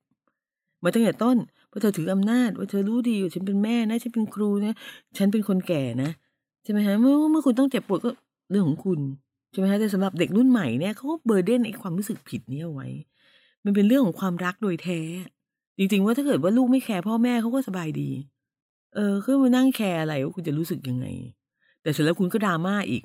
[0.84, 4.73] มาตั้งแต่ต้นเพราเธอถืออำนาจ ว่าเธอรู้ดีว่าฉันเป็นแม่นะฉันเป็นครูนะ
[5.17, 6.12] ฉันเป็นคนแก่นะ
[6.65, 8.12] ใช่ไหมฮะเมื่อเมื่อคุณต้องเจ็บปวดก็
[8.51, 8.99] เรื่องของคุณ
[9.51, 12.88] ใช่ไหมฮะแต่สำหรับเด็กรุ่นใหม่เนี่ยเขาก็เบอร์เดนไอ้ความรู้สึกผิดนี้เอาไว้
[13.65, 14.99] มันเป็นเรื่องของความรักโดยแท้
[15.78, 18.10] จริง ๆ ว่าถ้าเกิดว่าลูกไม่แคร์พ่อแม่เขาก็สบายดี
[18.95, 21.06] เออคือมานั่งแคร์อะไรว่าคุณจะรู้สึกยังไง
[21.82, 23.04] แต่เสร็จแล้วคุณก็ดราม่าอีก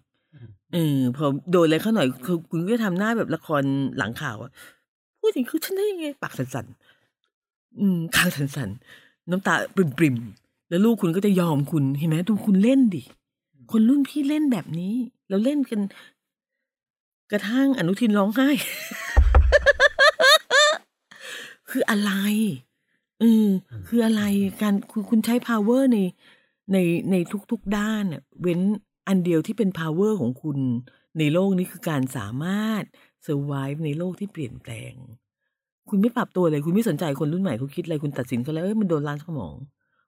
[0.72, 3.62] เออพอโดนอะไรเข้าหน่อยคือคุณก็ทำหน้าแบบละคร
[3.98, 4.50] หลังข่าวอะ
[5.20, 9.54] พูดถึงคือฉันได้ยังไง ปากสั่นๆอืมคางสั่นๆน้ำตา
[9.98, 13.02] ปริมๆแล้วลูกคุณก็จะยอมคุณเห็นไหมดูคุณเล่นดิ
[13.70, 14.94] คนรุ่นพี่เล่นแบบนี้
[15.28, 15.80] เราเล่นกัน
[17.32, 18.48] กระทั่งอนุทินร้องไห้
[21.70, 22.12] คืออะไร
[23.20, 23.48] เออ
[23.88, 24.22] คืออะไร
[24.62, 25.98] การคุณคุณใช้ power ใน
[26.72, 26.76] ใน
[27.10, 27.16] ใน
[27.50, 28.60] ทุกๆด้านน่ะเว้น
[29.08, 30.58] อันเดียวที่เป็น power ของคุณ
[31.18, 32.82] ในโลกนี้คือการสามารถ
[33.26, 34.94] survive ในโลกที่เปลี่ยนแปลง
[35.88, 39.54] คุณไม่ปรับตัวเลย คุณไม่สนใจคนรุ่นใหม่เขาคิดอะไร คุณตัดสินเขาแล้วเอ้ยมันโดนล้างสมอง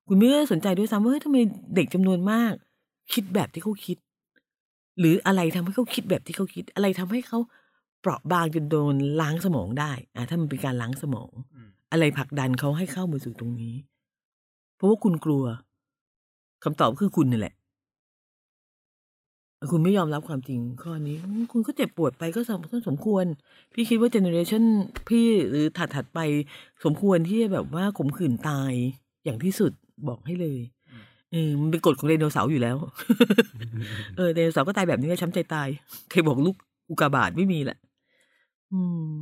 [0.09, 1.37] คุณไม่ได้สนใจด้วยซ้ำว่าเฮ้ยทำไม
[1.77, 2.55] เด็กจำนวนมาก
[3.15, 3.99] คิดแบบที่เขาคิด
[4.99, 7.39] หรืออะไรทำให้เขาคิดแบบที่เขาคิด อะไรทำให้เขา
[8.01, 13.75] เปราะบางจนโดนล้างสมองได้อะถ้ามันเป็นการล้างสมองอืมอะไรผลักดันเขาให้เข้ามาสู่ตรงนี้
[14.77, 15.45] เพราะว่าคุณกลัว
[16.65, 17.55] คำตอบคือคุณนี่แหละ
[19.71, 21.17] คุณไม่ยอมรับความจริงข้อนี้
[21.53, 23.25] คุณก็เจ็บปวดไปก็สมก็สมควร
[23.73, 24.65] พี่คิดว่าเจเนอเรชัน
[25.09, 26.21] พี่หรือถัดถัดๆไป
[26.85, 28.73] สมควรที่จะแบบว่าขมขื่นตาย
[29.25, 29.73] อย่างที่สุด
[30.09, 30.59] บอกให้เลย
[31.33, 32.77] เออมันเป็นกฎของไดโนเสาร์อยู่แล้ว
[34.17, 35.69] เออไดโนเสาร์ก็ตายแบบนี้ก็ช้ำใจตาย
[36.11, 36.57] ใครบอกลูก
[36.91, 37.79] อุกาบาตไม่มีแหละ
[38.73, 39.13] อืม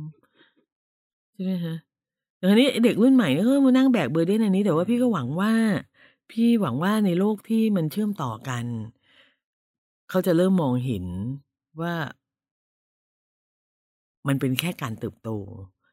[1.33, 1.75] ใช่ไหมฮะ
[2.37, 5.53] แต่นี้เด็กรุ่นใหม่เนี่ยก็มานั่งแบกเบอร์เดนอันนี้ แต่ว่าพี่ก็หวังว่า
[6.31, 8.65] พี่หวังว่าในโลกที่มันเชื่อมต่อกัน
[10.09, 11.05] เขาจะเริ่มมองเห็น
[11.81, 11.93] ว่า
[14.27, 15.29] มันเป็นแค่การเติบโต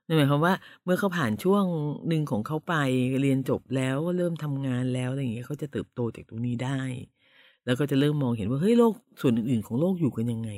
[0.08, 0.54] นั่นหมายความว่า
[0.84, 1.64] เมื่อเขาผ่านช่วง
[2.08, 2.74] หนึ่งของเขาไป
[3.22, 6.80] เรียนจบแล้วก็เริ่มทำงานแล้วอะไรอย่างเงี้ยเขาจะเติบโตจากตรงนี้ได้
[7.64, 10.50] แล้วก็จะเริ่มมองเห็นว่าเฮ้ยโลกส่วนอื่นๆของโลกอยู่กันยังไง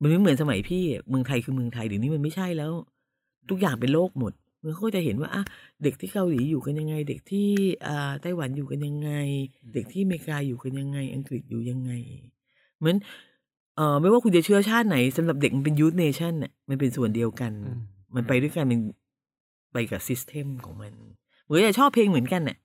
[0.00, 2.72] มันไม่เหมือนสมัยพี่เมืองไทยคือเมืองไทยเดี๋ยวนี้มันไม่ใช่แล้ว
[3.50, 5.42] ทุกอย่างเป็นโลกหมดเมื่อเขาก็จะเห็นว่าอะ
[5.82, 7.48] เด็กที่เกาหลีอยู่กันยังไง เด็กที่
[7.86, 9.10] อ่าไต้หวันอยู่กันยังไง
[9.74, 11.92] เด็กที่อเมริกาอยู่กันยังไง อังกฤษอยู่ยังไง
[12.78, 12.96] เหมือน
[13.76, 17.52] เอ่อไม่ว่าคุณจะเชื้อชาติไหนสำหรับเด็กมันเป็น youth nation น่ะมันเป็นส่วนเดียวกัน
[18.12, 18.80] มมันไปด้วยกันเป็น
[19.72, 20.92] ไปกับ system ของมัน
[21.44, 22.56] เหมือนจะชอบเพลงเหมือนกันน่ะ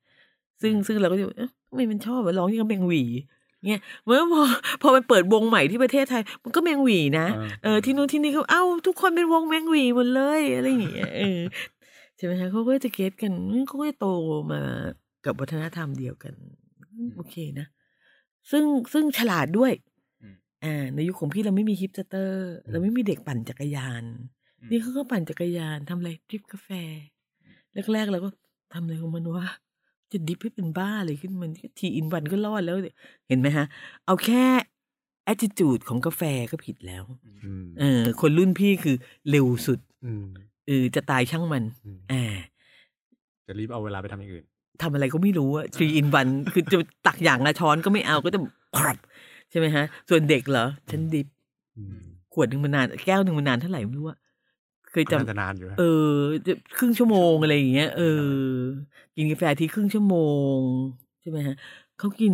[0.62, 3.04] ซึ่งซึ่งเราก็จะเอ๊ะทำไมมันชอบอะร้องยังกับแมงหวี
[3.70, 4.42] เนี่ยเมื่อพอ
[4.82, 11.40] พอมันเปิดวงใหม่ที่ประเทศไทย มันก็แมงหวีนะอ่าเออที่นู้นที่นี่ก็เอ้าทุกคนเป็นวงแมงหวีหมดเลยอะไรอย่างเงี้ยเออ
[12.18, 13.32] ใช่ไหมคะเขาก็จะเก็ตกัน
[13.68, 14.08] เขาก็จะโต
[14.52, 14.62] มา
[15.26, 16.34] กับวัฒนธรรมเดียวกัน
[16.94, 17.68] อืมโอเคนะ
[18.52, 19.72] ซึ่งซึ่งฉลาดด้วย
[20.22, 24.37] อืมอ่าในยุคของพี่เราไม่มีฮิปสเตอร์ เราไม่มีเด็กปั่นจักรยานอืม
[24.72, 26.70] นี่เขาก็ปั่นจักรยานทำอะไรดริปกาแฟ
[27.94, 28.30] แรกๆเราก็
[28.74, 29.48] ทำอะไรของมันวะ
[30.12, 32.96] จะดิฟให้เป็นบ้าเลยขึ้นมันทีอินวันก็รอดแล้วเนี่ย
[33.28, 33.66] เห็นไหมฮะ
[34.06, 34.46] เอาแค่
[35.32, 37.04] attitude ของกาแฟก็ผิดแล้ว
[37.44, 38.96] อืมเออ คนรุ่นพี่คือ
[39.30, 40.26] เร็วสุดอืม
[40.68, 42.24] เออจะตายช่างมันอืมอ่า
[43.48, 44.46] จะรีบเอาเวลาไปทำอย่างอื่น
[44.82, 46.78] ทำอะไรก็ไม่รู้อะทรีอินวันคือจะ
[47.08, 48.40] ตักอย่างละช้อนก็ไม่เอาก็จะ
[48.78, 48.98] ครับ
[49.50, 51.28] ใช่ไหมฮะ ส่วนเด็กเหรอ ฉันดิบ
[51.78, 51.98] อืม
[52.34, 54.18] ขวดหนึ่งมันนาน แก้วหนึ่งมันนานเท่าไหร่ไม่รู้อะ
[54.92, 56.14] เคยก็น่าจำจะนานอยู่ฮะเออ
[56.46, 58.32] จะครึ่งชั่วโมงอะไรอย่างเงี้ยเออ
[59.16, 60.18] กินกาแฟทีครึ่งชั่วโม
[60.58, 60.60] ง
[61.22, 61.56] ใช่ไหมฮะ
[62.00, 62.34] เขากิน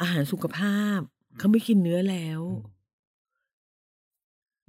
[0.00, 1.00] อาหารสุขภาพ
[1.38, 2.40] เขาไม่กินเนื้อแล้ว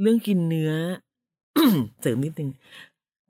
[0.02, 0.72] เรื่องกินเนื้อ
[2.02, 2.50] เสริมนิดนึง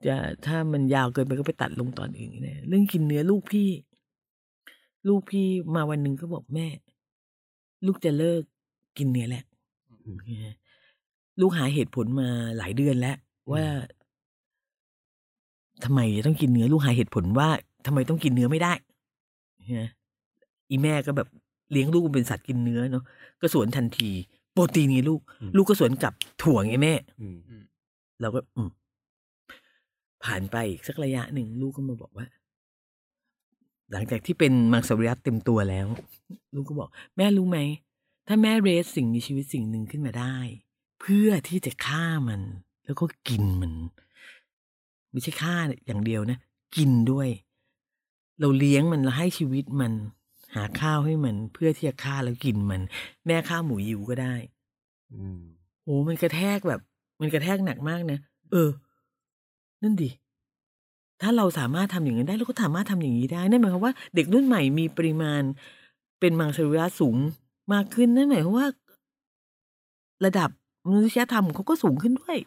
[0.06, 0.16] จะ
[0.46, 3.68] ถ้ามันยาวเกินไปก็ไปตัดลงตอนอื่นนะเรื่องกินเนื้อลูกพี่
[5.08, 6.66] ลูกพี่มาวันหนึ่งก็บอกแม่
[7.86, 8.42] ลูกจะเลิก
[8.98, 9.44] กินเนื้อแหละ
[10.04, 10.54] อืมนะ
[11.40, 13.16] ลูกหาเหตุผลมาหลายเดือนแล้ว
[13.52, 13.64] ว่า
[15.84, 17.48] ทำไมจะต้องกินเนื้อลูกหาเหตุผลว่า
[17.86, 18.72] ทำไมต้องกินเนื้อไม่ได้
[19.80, 19.90] นะ
[20.70, 21.28] อีแม่ก็แบบ
[21.72, 23.04] เลี้ยงลูกเป็นสัตว์กินเนื้อเนาะ
[23.40, 24.10] ก็สวนทันที
[24.52, 25.20] โปรตีนนี่ลูก
[25.56, 27.38] ลูกก็สวนกลับถั่วไงแม่อืม
[28.20, 28.70] เราก็ อืม
[30.24, 32.26] ผ่านไปอีกสักระยะหนึ่งลูกก็มาบอกว่า
[33.92, 35.86] หลังจากที่เป็นมังสวิรัตเต็มตัวแล้ว
[36.54, 37.58] ลูกก็บอก แม่รู้ไหม
[38.28, 40.36] ถ้าแม่เรสสิ่งมีชีวิตสิ่งหนึ่งขึ้นมาได้
[41.00, 42.42] เพื่อที่จะฆ่ามัน
[42.90, 43.72] แล้วก็กินมัน
[45.10, 46.38] ไม่ใช่ฆ่าอย่างเดียวนะ
[46.76, 47.28] กินด้วย
[48.40, 49.92] เราเลี้ยงมันเราให้ชีวิตมัน
[50.54, 52.80] หาข้าวให้มัน เพื่อที่จะฆ่าแล้วกินมัน
[53.26, 54.34] แม่ฆ่าหมูยิวก็ได้
[55.12, 55.40] อืม
[55.82, 56.80] โหมันกระแทกแบบ
[57.20, 58.18] มันกระแทกหนักมากนะ
[58.52, 58.70] เออ
[59.82, 60.10] นั่นดิ
[61.20, 65.42] ถ้าเราสามารถทำอย่างนั้นได้เราก็สามารถทำอย่างนี้ได้นั่นหมายความว่าเด็กรุ่นใหม่มีปริมาณ
[66.20, 67.16] เป็นมังสวิรัตสูง
[67.72, 68.68] มากขึ้นนั่นหมายความว่า
[70.24, 70.50] ระดับ
[70.88, 72.38] มนุษยธรรมเขาก็สูงขึ้นด้วย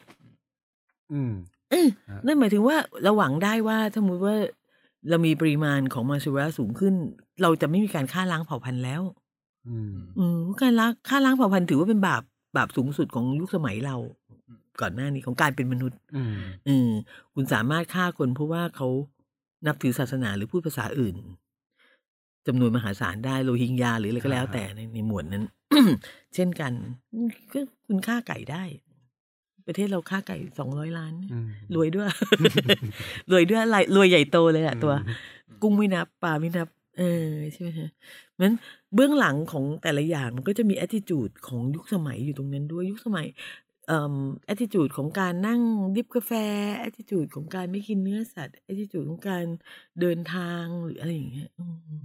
[1.14, 1.34] อืม
[1.72, 4.36] เออฮะนั่นหมายถึงว่าเราหวังได้ว่าถ้าสมมติว่า
[5.10, 6.94] เรามีปริมาณของมังสวิรัตสูงขึ้น
[7.42, 9.02] เราจะไม่มีการฆ่าล้างเผ่าพันธุ์แล้ว
[9.70, 12.22] อืม อืมการล้างฆ่าล้างเผ่าพันธุ์ถือว่าเป็นบาป
[12.58, 13.96] บาปสูงสุดของยุคสมัยเรา
[14.82, 16.36] ก่อนหน้านี้ของการเป็นมนุษย์ อืม
[16.66, 16.90] เออ
[17.34, 18.88] คุณสามารถฆ่าคนเพราะว่าเขา
[19.68, 21.16] นับถือศาสนาหรือพูดภาษาอื่น
[22.48, 25.44] จำนวนมหาศาลได้โรฮิงญาหรืออะไรก็แล้วแต่ในในหมวดนั้น
[26.36, 26.74] เช่นกัน
[27.54, 28.64] ก็คุณฆ่าไก่ได้
[29.68, 32.08] ประเทศเราฆ่าไก่สองร้อยล้านอืมรวยด้วย
[33.32, 35.14] รวยด้วยอะไรรวยใหญ่โตเลยอะตัวอื
[35.58, 36.68] มกุ้งไม่นับปลาไม่นับ
[37.00, 37.90] เออใช่ไหมฮะ
[38.32, 38.56] เพราะฉะนั้น
[38.96, 43.28] เบื้องหลังของแต่ละอย่างมันก็จะมี attitude ของยุคสมัยอยู่ตรงนั้นด้วยยุคสมัย
[43.88, 44.18] เอ่อ
[44.54, 45.62] attitude ของการนั่ง
[45.96, 46.32] ดิบกาแฟ
[46.88, 49.46] attitude ของการไม่กินเนื้อสัตว์ attitude ของการ
[50.02, 52.02] เดินทางหรืออะไรอย่างเงี้ยอืมอืม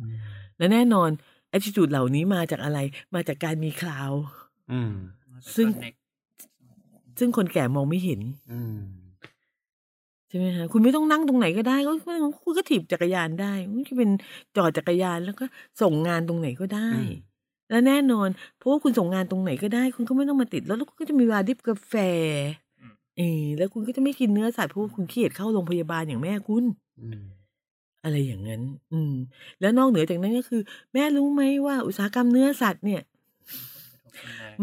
[0.59, 1.11] และแน่นอน
[1.57, 2.79] attitude เหล่านี้มาจากอะไร
[3.15, 4.13] มาจากการมีคลาว
[4.73, 4.93] อืม
[5.57, 5.99] ซึ่ง Connect
[7.19, 8.21] ซึ่งคนแก่มองไม่เห็น
[8.53, 8.79] อืม
[10.29, 11.93] ใช่ไหมคะคุณไม่ต้องนั่งตรงไหนก็ได้ก็
[12.45, 14.11] คุณก็ถีบจักรยานได้คุณจะเป็น
[14.57, 15.45] จอดจักรยานแล้วก็
[15.83, 16.91] ส่งงานตรงไหนก็ได้
[17.71, 21.95] และแน่นอน เพราะว่าคุณส่งงานตรงไหนก็ได้ คุณก็ไม่ต้องมาติดแล้วแล้วคุณก็จะมีเวลาดิบกาแฟ
[22.81, 26.65] อืมเออแล้วคุณก็จะไม่กินเนื้อสัตว์เพราะว่าคุณขี้เกียจเข้าโรงพยาบาลอย่างแม่คุณ
[27.01, 27.23] อืม
[28.05, 28.63] อะไรอย่างนั้น
[28.93, 29.13] อืม
[29.61, 30.61] แล้วนอกเหนือจากนั้นก็คือ
[30.93, 33.03] แม่รู้ไหมว่าอุตสาหกรรมเนื้อสัตว์เนี่ย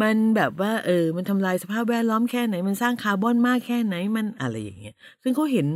[0.01, 5.67] มันแบบว่าเออ มันทำลายสภาพแวดล้อมแค่ไหน มันสร้างคาร์บอนมากแค่ไหนมันอะไรอย่างเงี้ย ซึ่งเขาเห็น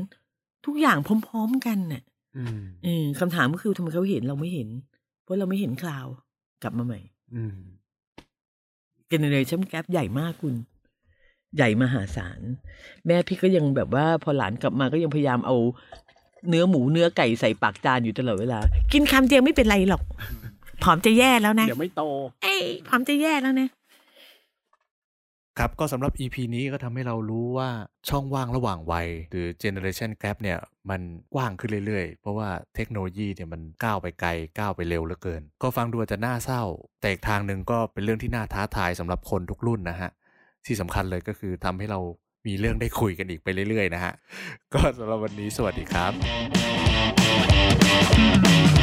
[0.66, 0.98] ทุกอย่าง
[1.28, 2.02] พร้อมๆกันน่ะ
[2.38, 4.70] อืมเออคำถามก็คือทำไมเขาเห็นเราไม่เห็น
[5.24, 6.14] เพราะเราไม่เห็น cloud
[6.64, 7.00] กลับมาใหม่
[7.36, 7.58] อืม
[9.08, 10.56] generation gap ใหญ่มากคุณ
[11.56, 12.42] ใหญ่มหาศาล
[13.06, 15.56] แม่พี่ก็ยังแบบว่า พอหลานกลับมาก็ยังพยายามเอา
[16.50, 18.60] เนื้อหมูเนื้อไก่ใส่ปากจานอยู่ตลอดเวลา
[18.94, 20.02] กินคำเดียวไม่เป็นไรหรอก
[20.84, 22.02] ผอมจะแย่แล้วนะ เดี๋ยวไม่โต
[22.44, 23.68] เอ้ยผอมจะแย่แล้วนะ
[25.62, 27.70] ครับก็สำหรับ EP นี้ก็ทำให้เรารู้ว่า
[28.10, 31.02] ช่องว่างระหว่างวัย หรือ generation gap เนี่ยมัน
[31.34, 36.64] กว้างขึ้นเรื่อยๆ เพราะว่าเทคโนโลยีเนี่ยมันก้าวไปไกลก้าวไปเร็วเหลือเกิน ก็ฟังดูอาจจะน่าเศร้า
[37.02, 40.10] แต่อีกทางหนึ่งก็เป็นเรื่องที่น่าท้าทายสำหรับคนทุกรุ่นนะฮะ
[40.66, 42.00] ที่สำคัญเลยก็คือทำให้เรา
[42.48, 44.14] มีเรื่องได้คุยกันอีกไปเรื่อยๆ นะฮะ
[44.74, 46.08] ก็สำหรับวันนี้สวัสดีครั
[48.76, 48.79] บ